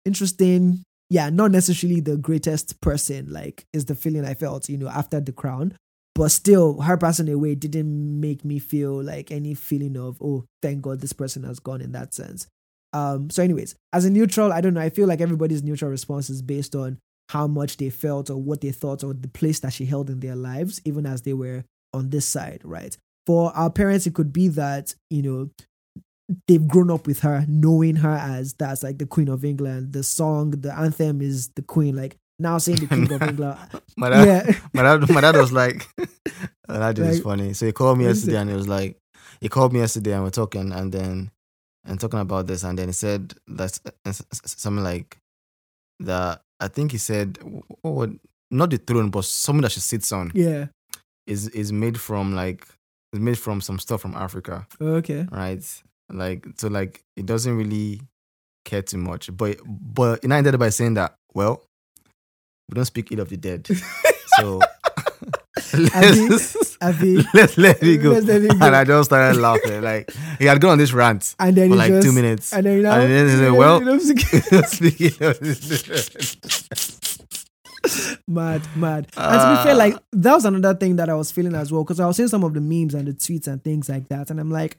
[0.05, 0.83] interesting.
[1.09, 3.31] Yeah, not necessarily the greatest person.
[3.33, 5.77] Like is the feeling I felt, you know, after the crown.
[6.17, 10.81] But still, her passing away didn't make me feel like any feeling of oh, thank
[10.81, 12.47] God this person has gone in that sense.
[12.95, 13.29] Um.
[13.29, 14.81] So, anyways, as a neutral, I don't know.
[14.81, 16.99] I feel like everybody's neutral response is based on
[17.29, 20.21] how much they felt or what they thought or the place that she held in
[20.21, 22.97] their lives, even as they were on this side, right?
[23.27, 25.51] For our parents, it could be that you know
[26.49, 29.93] they've grown up with her, knowing her as that's like the Queen of England.
[29.93, 31.95] The song, the anthem is the Queen.
[31.95, 33.59] Like now saying the King of England.
[33.97, 35.89] My dad, Yeah, my dad, my dad was like,
[36.69, 37.53] my dad is Like, funny.
[37.55, 38.99] So he called me yesterday and he was like,
[39.41, 41.31] he called me yesterday and we're talking and then
[41.85, 43.81] and talking about this and then he said that's
[44.45, 45.19] something like
[46.01, 46.43] that.
[46.61, 47.39] I think he said,
[47.83, 48.19] would
[48.51, 50.67] not the throne, but something that she sits on yeah.
[51.27, 52.67] is is made from like
[53.13, 55.27] is made from some stuff from Africa, Okay.
[55.31, 55.63] right?
[56.13, 58.01] Like so, like it doesn't really
[58.65, 59.35] care too much.
[59.37, 61.63] But but and I ended up by saying that well,
[62.69, 63.67] we don't speak ill of the dead,
[64.39, 64.61] so
[65.79, 66.77] let's,
[67.35, 68.11] let's let it go.
[68.13, 68.67] Let it go.
[68.67, 69.83] And I just started laughing.
[69.83, 72.53] Like he had gone on this rant and then for like just, two minutes.
[72.53, 73.81] And then, you know, And then he said, well-
[74.67, 77.17] Speaking of this-
[78.27, 79.07] mad, mad.
[79.17, 79.77] and to be fair, Ah.
[79.77, 82.29] like that was another thing that I was feeling as well because I was seeing
[82.29, 84.79] some of the memes and the tweets and things like that, and I'm like,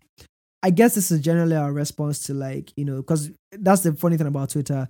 [0.61, 4.17] I guess this is generally our response to like you know because that's the funny
[4.17, 4.89] thing about Twitter.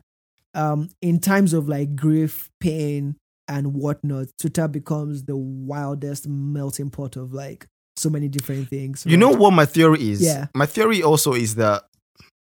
[0.57, 3.15] Um, in times of like grief, pain,
[3.47, 9.05] and whatnot, Twitter becomes the wildest melting pot of like so many different things.
[9.05, 10.21] You know what my theory is?
[10.21, 10.47] Yeah.
[10.55, 11.83] My theory also is that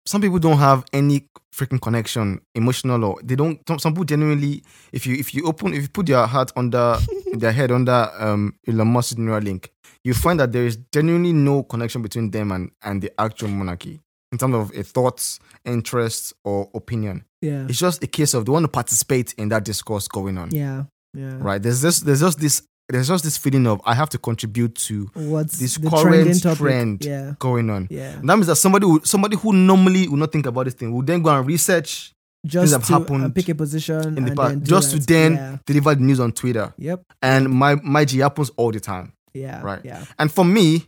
[0.06, 3.60] some people don't have any freaking connection, emotional or they don't.
[3.80, 6.98] Some people genuinely, if you if you open if you put your heart under
[7.32, 9.68] their head under um Elon Musk's Neuralink,
[10.04, 14.00] you find that there is genuinely no connection between them and and the actual monarchy
[14.32, 17.24] in terms of a thoughts, interests, or opinion.
[17.42, 17.66] Yeah.
[17.68, 20.50] It's just a case of they want to participate in that discourse going on.
[20.50, 20.84] Yeah.
[21.14, 21.36] Yeah.
[21.38, 21.62] Right.
[21.62, 25.10] There's this there's just this there's just this feeling of I have to contribute to
[25.14, 26.58] What's this current topic?
[26.58, 27.34] trend Yeah.
[27.38, 27.86] going on.
[27.90, 28.12] Yeah.
[28.18, 30.92] And that means that somebody who, somebody who normally would not think about this thing
[30.92, 32.12] will then go and research
[32.46, 34.98] Just have to uh, happened pick a position in the and past then just to
[35.00, 35.56] then Yeah.
[35.66, 36.72] deliver the news on Twitter.
[36.78, 37.02] Yep.
[37.22, 39.12] And my my G happens all the time.
[39.34, 39.60] Yeah.
[39.62, 39.84] Right.
[39.84, 40.04] Yeah.
[40.18, 40.86] And for me,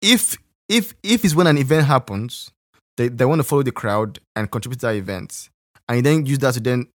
[0.00, 2.50] if if if it's when an event happens,
[2.96, 5.50] they, they want to follow the crowd and contribute to that event,
[5.88, 6.86] and you then use that to then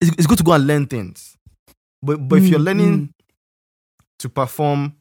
[0.00, 1.36] it's, it's good to go and learn things.
[2.02, 3.10] But but if you're Mm, learning mm.
[4.18, 4.96] to perform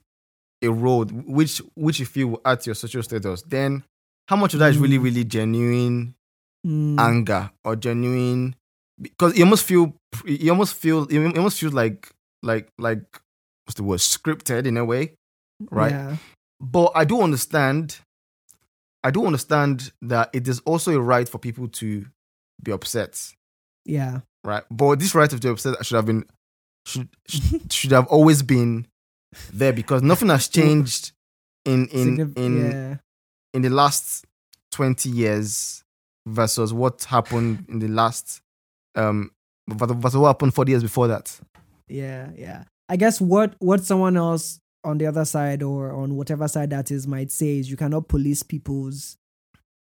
[0.62, 3.84] a role which which you feel will add to your social status, then
[4.30, 5.04] how much of that is really Mm.
[5.04, 6.16] really genuine
[6.66, 6.98] Mm.
[6.98, 8.56] anger or genuine
[9.02, 9.94] because you almost feel
[10.26, 12.10] you almost feel you almost feel like
[12.42, 13.04] like like
[13.66, 15.12] what's the word scripted in a way
[15.72, 16.18] right Yeah.
[16.62, 17.98] but i do understand
[19.04, 22.06] i do understand that it is also a right for people to
[22.64, 23.20] be upset
[23.86, 24.22] Yeah.
[24.44, 26.26] right but this right to be upset should have been
[26.86, 28.88] should should- should have always been
[29.52, 31.12] there because nothing has changed
[31.66, 32.98] in in Signif- in yeah.
[33.54, 34.26] in the last
[34.74, 35.84] 20 years
[36.28, 38.42] versus what happened in the last
[38.96, 39.32] um
[39.70, 41.40] versus what happened 40 years before that
[41.88, 42.64] Yeah, yeah.
[42.90, 46.92] I guess what what someone else on the other side or on whatever side that
[46.92, 49.18] is might say is you cannot police people's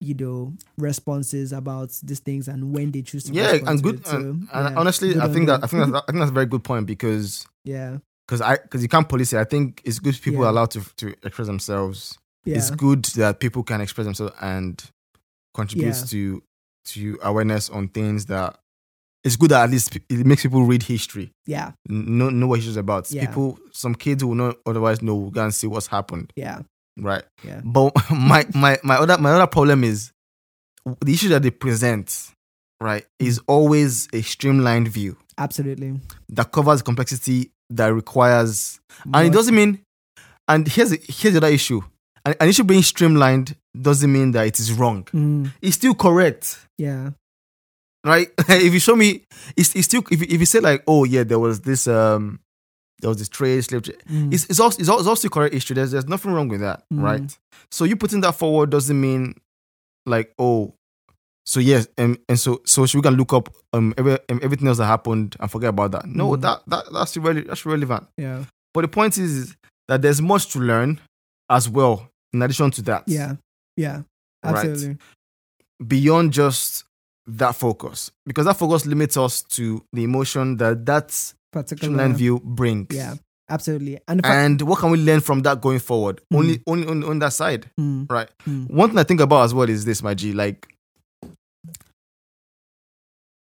[0.01, 4.05] you know responses about these things and when they choose to yeah and good.
[4.07, 6.31] So, and, and yeah, honestly good i think that i think that, i think that's
[6.31, 7.99] a very good point because yeah.
[8.27, 9.39] because i because you can't police it.
[9.39, 10.47] I think it's good people Yeah.
[10.47, 12.19] are allowed to to express themselves.
[12.47, 12.57] Yeah.
[12.57, 14.83] it's good that people can express themselves and
[15.53, 16.05] contribute Yeah.
[16.07, 16.43] to
[16.87, 18.59] to awareness on things that
[19.23, 21.31] it's good that at least it makes people read history.
[21.45, 21.73] Yeah.
[21.87, 23.13] Know know what history is about.
[23.13, 23.27] Yeah.
[23.27, 26.33] people some kids who will not otherwise know will go and see what's happened.
[26.37, 26.63] Yeah
[26.97, 27.25] right.
[27.45, 27.61] Yeah.
[27.65, 30.13] but my my my other my other problem is
[31.01, 32.33] the issue that they present
[32.81, 35.17] right is always a streamlined view.
[35.39, 36.01] Absolutely.
[36.31, 38.81] That covers complexity that requires
[39.13, 39.81] and it doesn't mean
[40.49, 41.81] and here's here's the other issue.
[42.25, 45.05] An, an issue being streamlined doesn't mean that it is wrong.
[45.05, 46.59] Mm, it's still correct.
[46.77, 47.11] Yeah.
[48.05, 48.29] Right?
[48.49, 49.25] If you show me
[49.57, 52.41] it's, it's still if you, if you say like oh yeah there was this um
[53.01, 55.55] there was this trade slave trade Mm, it's, it's also it's also, it's also correct
[55.55, 55.75] history.
[55.75, 57.03] There's there's nothing wrong with that, Mm.
[57.03, 57.39] right?
[57.71, 59.35] So you putting that forward doesn't mean
[60.07, 60.75] like oh,
[61.47, 64.79] so yes, and and so so we can look up um, every, um everything else
[64.79, 66.07] that happened and forget about that?
[66.07, 66.41] No, Mm.
[66.43, 68.07] that that that's really that's relevant.
[68.17, 69.57] yeah But the point is, is
[69.89, 71.01] that there's much to learn
[71.49, 72.09] as well.
[72.33, 73.37] In addition to that, yeah
[73.77, 74.03] yeah
[74.45, 74.55] Right.
[74.57, 74.97] absolutely
[75.87, 76.85] beyond just
[77.27, 82.41] that focus, because that focus limits us to the emotion that that particular streamlined view
[82.45, 82.95] brings.
[82.95, 83.15] yeah
[83.49, 86.21] absolutely and And what can we learn from that going forward?
[86.33, 86.37] Mm.
[86.39, 87.69] Only, only on, on that side.
[87.81, 88.29] Mm, Right.
[88.47, 90.33] mm, One thing I think about as well is this, my G.
[90.33, 90.69] Like,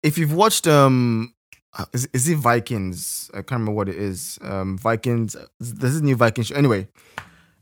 [0.02, 1.34] if you've watched, um,
[1.76, 3.30] uh, is, is it Vikings?
[3.34, 4.38] I can't remember what it is.
[4.42, 5.36] Um, Vikings.
[5.60, 6.54] This is new Viking show.
[6.54, 6.88] Anyway,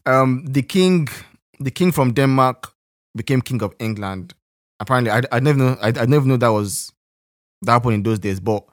[0.06, 1.08] um, the king,
[1.60, 2.72] the king from Denmark
[3.16, 4.34] became king of England.
[4.80, 5.76] Apparently, I I never know.
[5.80, 6.92] I, I never knew that was
[7.62, 8.40] that happened in those days.
[8.40, 8.64] But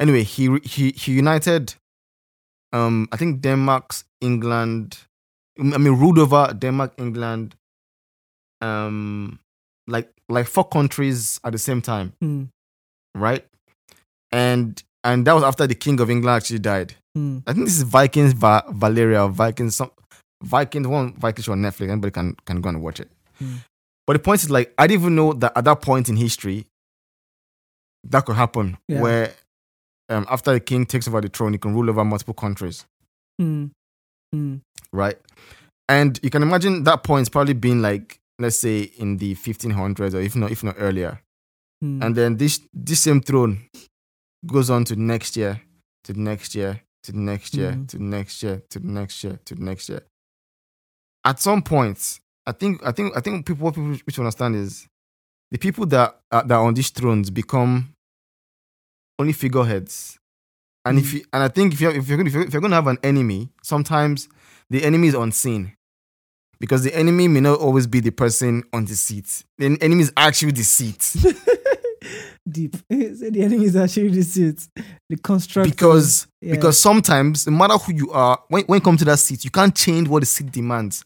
[0.00, 1.74] anyway, he he he united.
[2.72, 4.98] Um, I think Denmark's England.
[5.58, 7.54] I mean, ruled over Denmark, England,
[8.62, 9.38] um
[9.86, 12.48] like like four countries at the same time mm,
[13.14, 13.44] right
[14.32, 17.42] and and that was after the king of england actually died mm.
[17.46, 19.90] i think this is vikings Va- Valhalla vikings some
[20.44, 23.56] vikings one Vikings on netflix anybody can can go and watch it Hmm.
[24.06, 26.66] but the point is like i didn't even know that at that point in history
[28.04, 29.00] that could happen Yeah.
[29.00, 29.32] where
[30.10, 32.84] um, after the king takes over the throne he can rule over multiple countries
[33.40, 33.70] Mm,
[34.34, 34.60] mm,
[34.92, 35.16] right?
[35.88, 40.20] And you can imagine that point probably being like, let's say, in the 1500s or
[40.20, 41.20] if not, if not earlier.
[41.82, 42.04] mm.
[42.04, 43.66] And then this this same throne
[44.46, 45.62] goes on to next year,
[46.04, 50.02] to next year, to next year, to next year, to next year, to next year.
[51.24, 54.86] At some point, I think I think I think people what people should understand is
[55.50, 57.94] the people that that are on these thrones become
[59.20, 60.18] only figureheads.
[60.84, 61.12] And if Mm.
[61.14, 62.76] you, and I think if you're if you're, gonna, if you're if you're going to
[62.76, 64.28] have an enemy, sometimes
[64.70, 65.72] the enemy is unseen.
[66.58, 69.44] because the enemy may not always be the person on the seat.
[69.58, 71.02] The enemy is actually the seat
[72.48, 72.76] Deep.
[72.88, 74.66] The enemy is actually the seat.
[75.08, 75.70] The construct.
[75.70, 76.54] because yeah.
[76.54, 79.50] because sometimes no matter who you are, when when you come to that seat, you
[79.50, 81.04] can't change what the seat demands.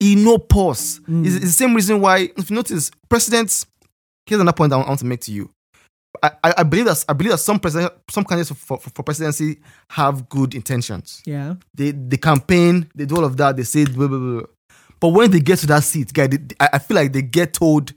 [0.00, 1.00] In no pause.
[1.08, 1.24] Mm.
[1.26, 3.66] It's, it's the same reason why if you notice presidents.
[4.26, 5.50] Here's another point I want to make to you.
[6.24, 9.02] I, I, I believe that I believe that some president some candidates for, for, for
[9.02, 9.58] presidency
[9.90, 11.22] have good intentions.
[11.26, 11.54] yeah.
[11.74, 14.42] they they campaign, they do all of that, they say blah, blah, blah.
[15.00, 17.52] But when they get to that seat, guy, they, I, I feel like they get
[17.52, 17.92] told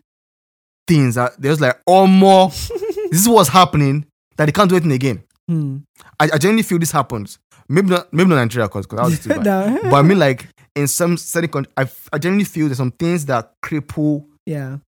[0.88, 2.50] things that they're just like, oh more,
[3.12, 4.06] this is what's happening,
[4.36, 5.24] that they can't do anything again.
[5.48, 5.78] Hmm.
[6.20, 7.40] I, I genuinely feel this happens.
[7.70, 9.46] Maybe not maybe not Nigeria because that was too bad.
[9.46, 9.80] No.
[9.84, 13.26] but I mean like in some certain countries, I, I genuinely feel there's some things
[13.28, 14.80] that cripple yeah.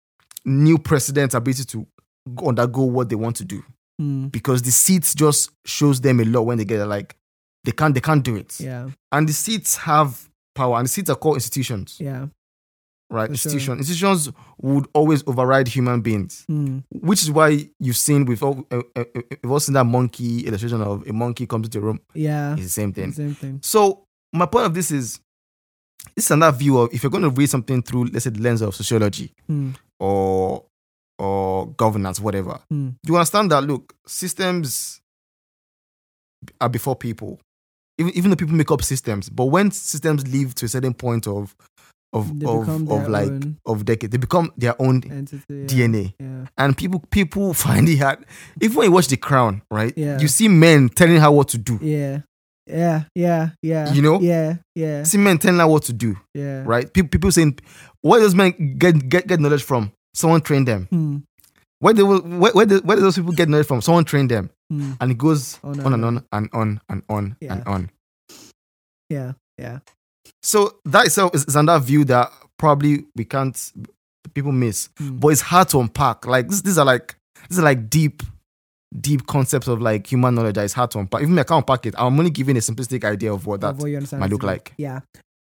[0.43, 1.87] new presidents' ability to
[2.45, 3.63] undergo what they want to do.
[3.99, 4.27] Hmm.
[4.27, 7.15] Because the seats just shows them a lot when they get like
[7.65, 8.59] they can't they can't do it.
[8.59, 8.89] Yeah.
[9.11, 12.27] and the seats have power and the seats are called institutions Yeah.
[13.11, 13.51] right For sure.
[13.51, 16.80] institutions institutions would always override human beings Hmm.
[16.91, 19.03] which is why you've seen we've all, uh, uh,
[19.43, 22.53] we've all seen that monkey illustration of a monkey comes into a room Yeah.
[22.53, 23.59] it's the same thing Same thing.
[23.63, 25.19] so my point of this is
[26.15, 28.41] this is another view of if you're going to read something through let's say the
[28.41, 29.71] lens of sociology Hmm.
[29.99, 30.65] or
[31.20, 32.89] or governance whatever Hmm.
[33.05, 35.01] you understand that look systems
[36.61, 37.39] are before people
[37.97, 41.28] even, even though people make up systems but when systems live to a certain point
[41.28, 41.55] of
[42.11, 45.43] of They of, of like own of decade they become their own entity.
[45.49, 45.65] Yeah.
[45.67, 46.45] dna Yeah.
[46.57, 48.26] and people people find it hard
[48.61, 50.17] even when you watch the crown right Yeah.
[50.20, 52.22] you see men telling her what to do Yeah.
[52.65, 53.03] Yeah.
[53.15, 53.49] Yeah.
[53.61, 53.91] Yeah.
[53.93, 54.20] You know?
[54.22, 54.55] Yeah.
[54.76, 55.03] Yeah.
[55.03, 56.63] see men telling her what to do Yeah.
[56.65, 57.59] right people, people saying
[58.01, 61.18] where does men get, get get knowledge from someone trained them Hmm.
[61.80, 64.93] where they will where, where, do, those people get knowledge from someone trained them Hmm.
[65.01, 67.53] and it goes On on, and and on and on and on Yeah.
[67.53, 67.89] and on
[69.10, 69.34] Yeah.
[69.57, 69.80] Yeah.
[70.43, 73.72] So that itself is, is another view that probably we can't
[74.34, 75.18] people miss, Hmm.
[75.18, 76.26] but it's hard to unpack.
[76.28, 77.16] Like this, these are like
[77.49, 78.22] these are like deep,
[78.99, 81.22] deep concepts of like human knowledge that is hard to unpack.
[81.22, 83.70] Even if I can't unpack it, I'm only giving a simplistic idea of what that
[83.72, 84.74] of what might look like.
[84.78, 84.99] Yeah.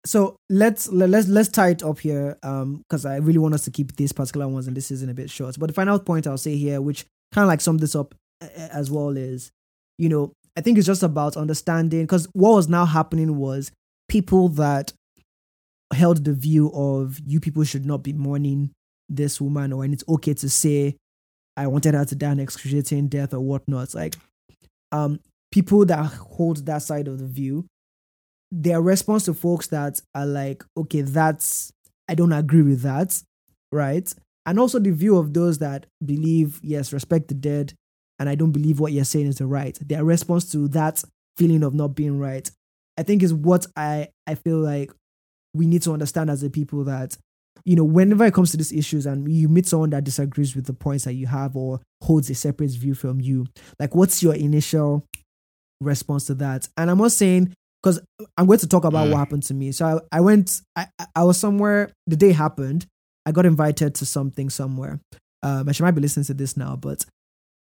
[0.05, 3.65] So let's let, let's let's tie it up here, um, because I really want us
[3.65, 5.59] to keep these particular ones and this isn't a bit short.
[5.59, 8.91] But the final point I'll say here, which kind of like sum this up as
[8.91, 9.53] well, is
[9.99, 13.71] you know I think it's just about understanding because what was now happening was
[14.09, 14.93] people that
[15.95, 18.71] held the view of you people should not be mourning
[19.09, 20.97] this woman or and it's okay to say
[21.57, 23.95] I wanted her to die an excruciating death or whatnot.
[23.95, 24.17] Like
[24.91, 27.67] um people that hold that side of the view,
[28.53, 31.73] their response to folks that are like, okay, that's
[32.09, 33.21] I don't agree with that,
[33.73, 34.13] right?
[34.45, 37.73] And also the view of those that believe, yes, respect the dead,
[38.19, 39.77] and I don't believe what you're saying is the right.
[39.81, 41.03] Their response to that
[41.39, 42.49] feeling of not being right,
[42.99, 44.93] I think is what I I feel like
[45.55, 47.17] we need to understand as a people that
[47.65, 50.67] you know whenever it comes to these issues and you meet someone that disagrees with
[50.67, 53.47] the points that you have or holds a separate view from you
[53.79, 55.05] like what's your initial
[55.81, 58.01] response to that and i'm not saying because
[58.37, 59.11] i'm going to talk about Mm.
[59.13, 59.73] what happened to me.
[59.73, 62.87] So i, I went I, I was somewhere the day happened
[63.27, 65.01] i got invited to something somewhere.
[65.43, 67.05] Um and she might be listening to this now but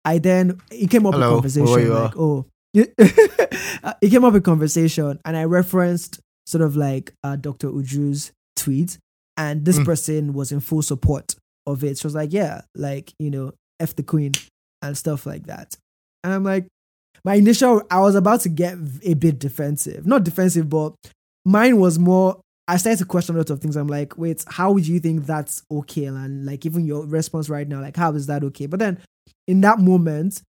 [0.04, 5.18] i then it came up Hello, a conversation like oh it came up a conversation
[5.24, 8.98] and i referenced sort of like uh, dr uju's tweet
[9.36, 9.84] and this Mm.
[9.84, 11.34] person was in full support
[11.66, 11.96] of it.
[11.98, 14.32] She was like yeah like you know f the queen
[14.82, 15.74] and stuff like that.
[16.24, 16.66] And i'm like
[17.24, 20.06] my initial i was about to get a bit defensive.
[20.06, 20.94] Not defensive but
[21.44, 23.76] mine was more i started to question a lot of things.
[23.76, 26.06] I'm like wait how would you think that's okay?
[26.06, 28.66] And like even your response right now like how is that okay?
[28.66, 28.98] But then
[29.46, 30.42] in that moment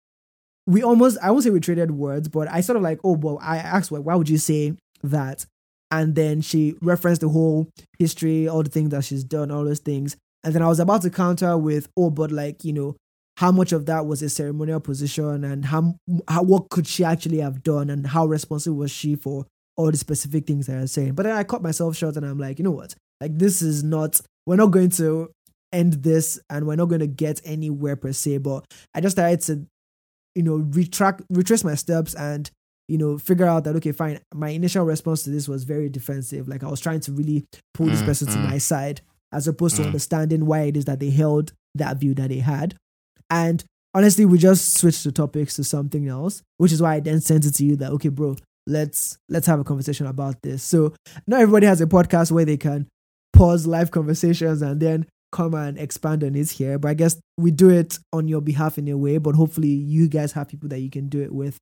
[0.65, 3.37] we almost i won't say we traded words but i sort of like oh well
[3.41, 5.45] i asked well, why would you say that?
[5.91, 7.67] And then she referenced the whole
[7.99, 10.15] history all the things that she's done all those things.
[10.43, 12.95] And then i was about to counter with oh but like you know
[13.37, 15.95] how much of that was a ceremonial position and how,
[16.27, 19.97] how what could she actually have done and how responsible was she for all the
[19.97, 21.13] specific things that I'm saying.
[21.13, 22.93] But then I cut myself short and I'm like, you know what?
[23.19, 25.31] Like this is not we're not going to
[25.71, 28.37] end this and we're not going to get anywhere per se.
[28.39, 29.65] But I just started to,
[30.35, 32.49] you know, retract retrace my steps and
[32.89, 34.19] you know, figure out that okay, fine.
[34.35, 36.47] My initial response to this was very defensive.
[36.49, 38.49] Like I was trying to really pull this Mm, person to mm.
[38.49, 39.87] my side, as opposed to Mm.
[39.87, 42.75] understanding why it is that they held that view that they had.
[43.33, 43.63] And
[43.95, 47.45] honestly, we just switched the topics to something else, which is why I then sent
[47.45, 48.35] it to you that okay, bro,
[48.67, 50.61] let's let's have a conversation about this.
[50.61, 50.93] So
[51.25, 52.87] not everybody has a podcast where they can
[53.33, 56.77] pause live conversations and then come and expand on it here.
[56.77, 60.07] But I guess we do it on your behalf in a way, but hopefully you
[60.07, 61.57] guys have people that you can do it with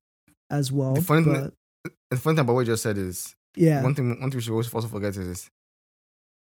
[0.50, 0.92] as well.
[0.92, 3.82] The funny thing- But, The funny thing about what you just said is yeah.
[3.82, 4.20] one thing.
[4.20, 5.50] One thing we should also forget is this: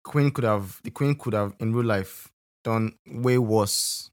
[0.05, 2.29] Queen could have the Queen could have in real life
[2.63, 4.11] done way worse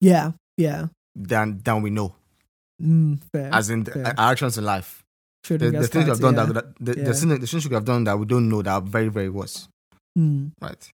[0.00, 0.86] Yeah, yeah.
[1.14, 2.14] than than we know,
[2.82, 3.50] Mm, fair.
[3.52, 4.14] as in the, fair.
[4.18, 5.02] our actions in life.
[5.48, 6.44] The, the things have done yeah.
[6.52, 7.04] that, the, Yeah.
[7.04, 9.08] the, things, the things you could have done that we don't know that are very
[9.08, 9.68] very worse,
[10.18, 10.90] Mm, right?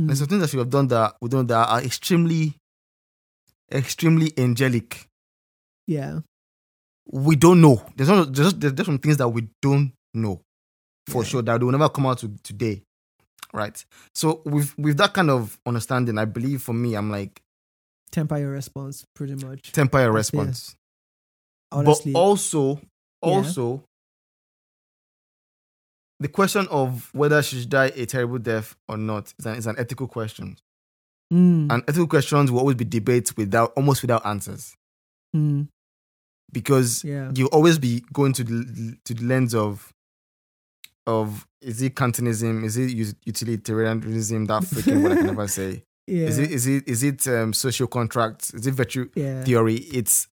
[0.00, 0.06] mm.
[0.06, 2.54] There's some things that you have done that we don't that are extremely,
[3.72, 5.06] extremely angelic.
[5.86, 6.20] yeah,
[7.12, 7.82] We don't know.
[7.96, 10.40] There's not there's, there's some things that we don't know
[11.08, 11.28] for Yeah.
[11.28, 12.82] sure that will never come out to today,
[13.52, 13.84] right?
[14.14, 17.40] So with with that kind of understanding, I believe for me, I'm like
[18.12, 19.72] temper your response pretty much.
[19.72, 20.40] temper your That's fair.
[20.46, 20.76] response,
[21.72, 22.80] Honestly, but also
[23.22, 23.38] Yeah.
[23.38, 23.84] also.
[26.18, 29.66] The question of whether she should die a terrible death or not is an, is
[29.66, 30.56] an ethical question.
[31.32, 34.74] Mm, And ethical questions will always be debates without almost without answers.
[35.34, 35.66] mm,
[36.52, 39.94] because yeah, you always be going to the to the lens of
[41.06, 42.90] of is it Kantianism, is it
[43.24, 45.82] utilitarianism, that freaking word I can never say.
[46.10, 48.52] Yeah, Is it is it is it um, social contracts?
[48.54, 49.76] Is it virtue yeah, theory?
[49.76, 50.28] It's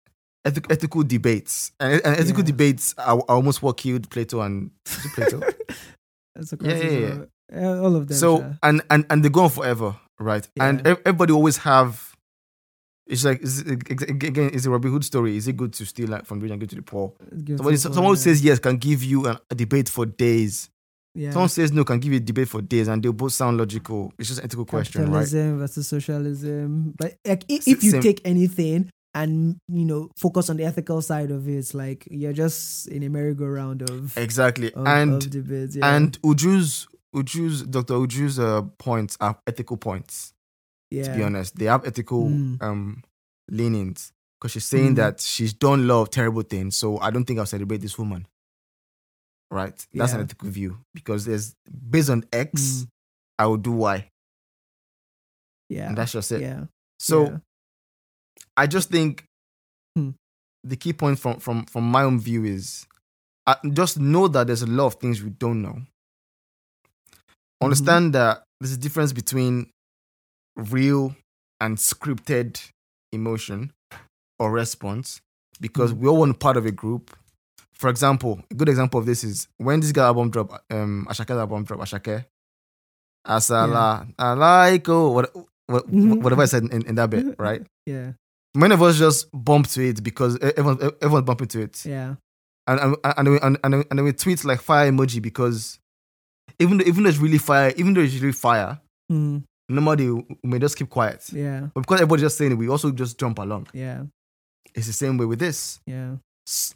[0.45, 2.47] ethic, ethical debates, and, and ethical Yeah.
[2.53, 5.41] debates are, are almost what killed Plato and is it Plato.
[6.35, 8.16] That's a Yeah, yeah, all of them.
[8.16, 10.47] so and and and they go on forever, right?
[10.59, 12.14] And everybody always have.
[13.09, 15.37] It's like is it, again, is a Robin Hood story?
[15.37, 17.12] Is it good to steal like, from the rich and give to the poor?
[17.31, 20.70] Somebody, to someone says yes can give you an, a debate for days.
[21.16, 21.30] Yeah.
[21.32, 24.12] Someone says no can give you a debate for days, and they both sound logical.
[24.18, 25.06] It's just an ethical question, right?
[25.08, 26.94] capitalism versus socialism.
[26.98, 31.00] But like, if, if you same- take anything and you know focus on the ethical
[31.02, 35.30] side of it, it's like you're just in a merry-go-round of Exactly, of, and of
[35.30, 35.74] debates.
[35.76, 35.96] Yeah.
[35.96, 37.94] and Uju's Uju's Dr.
[37.94, 40.34] Uju's uh, points are ethical points.
[40.90, 41.04] yeah.
[41.04, 42.62] To be honest, they have ethical Mm.
[42.62, 43.02] um
[43.50, 44.96] leanings because she's saying Mm.
[44.96, 46.76] that she's done a lot of terrible things.
[46.76, 48.26] So I don't think I'll celebrate this woman.
[49.51, 50.24] Right, that's an Yeah.
[50.24, 51.55] ethical view because there's
[51.90, 52.88] based on X, Mm.
[53.38, 54.09] I will do Y,
[55.68, 56.40] yeah, and that's just it.
[56.42, 56.64] yeah.
[56.99, 57.24] So.
[57.24, 57.38] yeah.
[58.59, 59.24] I just think
[59.97, 60.11] Hmm.
[60.64, 62.86] the key point from from from my own view is
[63.47, 65.74] uh, just know that there's a lot of things we don't know.
[65.74, 67.64] Mm-hmm.
[67.64, 69.70] Understand that there's a difference between
[70.57, 71.14] real
[71.61, 72.70] and scripted
[73.12, 73.72] emotion
[74.38, 75.20] or response
[75.61, 75.99] because Hmm.
[76.01, 77.14] we all want part of a group.
[77.79, 81.31] For example, a good example of this is when this guy album drop, um, Ashake's
[81.33, 82.24] album drop, Ashake,
[83.27, 85.35] Asala, Alaiko, what,
[85.66, 86.22] what, Mhm.
[86.22, 87.62] whatever I said in, in that bit, right?
[87.87, 88.12] yeah,
[88.55, 92.14] many of us just bump to it because everyone everyone's bumping to it, yeah,
[92.66, 95.79] and and and, we, and, and, we- and we tweet like fire emoji because
[96.61, 98.81] even though, even though it's really fire, even though it's really fire,
[99.12, 101.24] Mm, normally we may just keep quiet.
[101.33, 103.66] yeah, But because everybody's just saying it, we also just jump along.
[103.72, 104.03] yeah,
[104.74, 105.79] It's the same way with this.
[105.87, 106.16] yeah.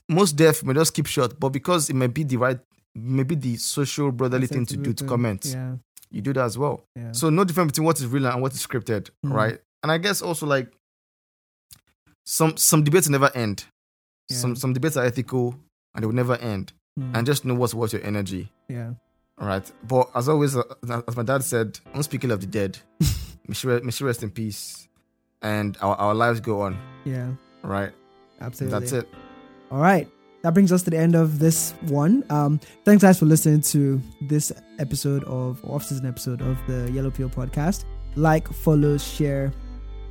[0.08, 2.58] Most deaf may just keep short, but because it may be the right,
[2.94, 5.76] maybe the social brotherly thing to do to comment, Yeah,
[6.10, 6.84] you do that as well.
[6.96, 7.12] yeah.
[7.12, 9.32] So no difference between what is real and what is scripted, Mhm.
[9.32, 9.60] right?
[9.82, 10.72] And I guess also like
[12.24, 13.64] some some debates never end.
[14.30, 14.54] Some Yeah.
[14.56, 15.54] some debates are ethical
[15.94, 16.72] and they will never end.
[16.98, 18.94] Mm, And just know what's worth your energy, yeah,
[19.38, 19.70] all right?
[19.86, 20.62] But as always, uh,
[21.06, 22.78] as my dad said, I'm speaking of the dead.
[23.46, 24.88] may, she may she rest in peace,
[25.40, 27.30] and our, our lives go on, yeah.
[27.62, 27.92] Right.
[28.40, 28.78] Absolutely.
[28.80, 29.08] That's it.
[29.70, 30.08] All right.
[30.42, 32.24] That brings us to the end of this one.
[32.30, 37.10] Um, thanks guys for listening to this episode of off season episode of the Yellow
[37.10, 37.84] Pill podcast.
[38.16, 39.52] Like, follow, share,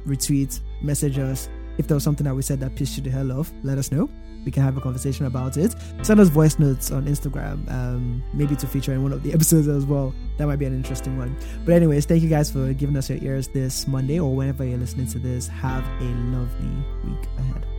[0.05, 1.49] retweet, message us.
[1.79, 3.91] If there was something that we said that pissed you the hell off, let us
[3.91, 4.09] know.
[4.45, 5.75] We can have a conversation about it.
[6.03, 9.67] Send us voice notes on Instagram, um, maybe to feature in one of the episodes
[9.67, 10.13] as well.
[10.37, 11.35] That might be an interesting one.
[11.65, 14.77] But anyways, thank you guys for giving us your ears this Monday or whenever you're
[14.77, 15.47] listening to this.
[15.47, 16.69] Have a lovely
[17.05, 17.78] week ahead.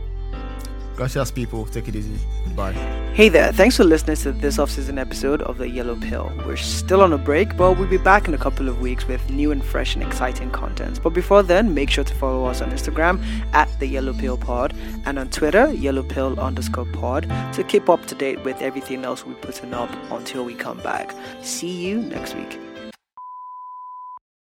[1.01, 1.65] Gracias, people.
[1.65, 2.15] Take it easy.
[2.55, 2.73] Bye.
[3.15, 6.31] Hey there, thanks for listening to this off season episode of The Yellow Pill.
[6.45, 9.27] We're still on a break, but we'll be back in a couple of weeks with
[9.31, 11.01] new and fresh and exciting content.
[11.01, 13.19] But before then, make sure to follow us on Instagram
[13.51, 14.75] at The Yellow Pill Pod
[15.05, 17.23] and on Twitter, Yellow Pill underscore pod,
[17.53, 21.15] to keep up to date with everything else we're putting up until we come back.
[21.41, 22.59] See you next week.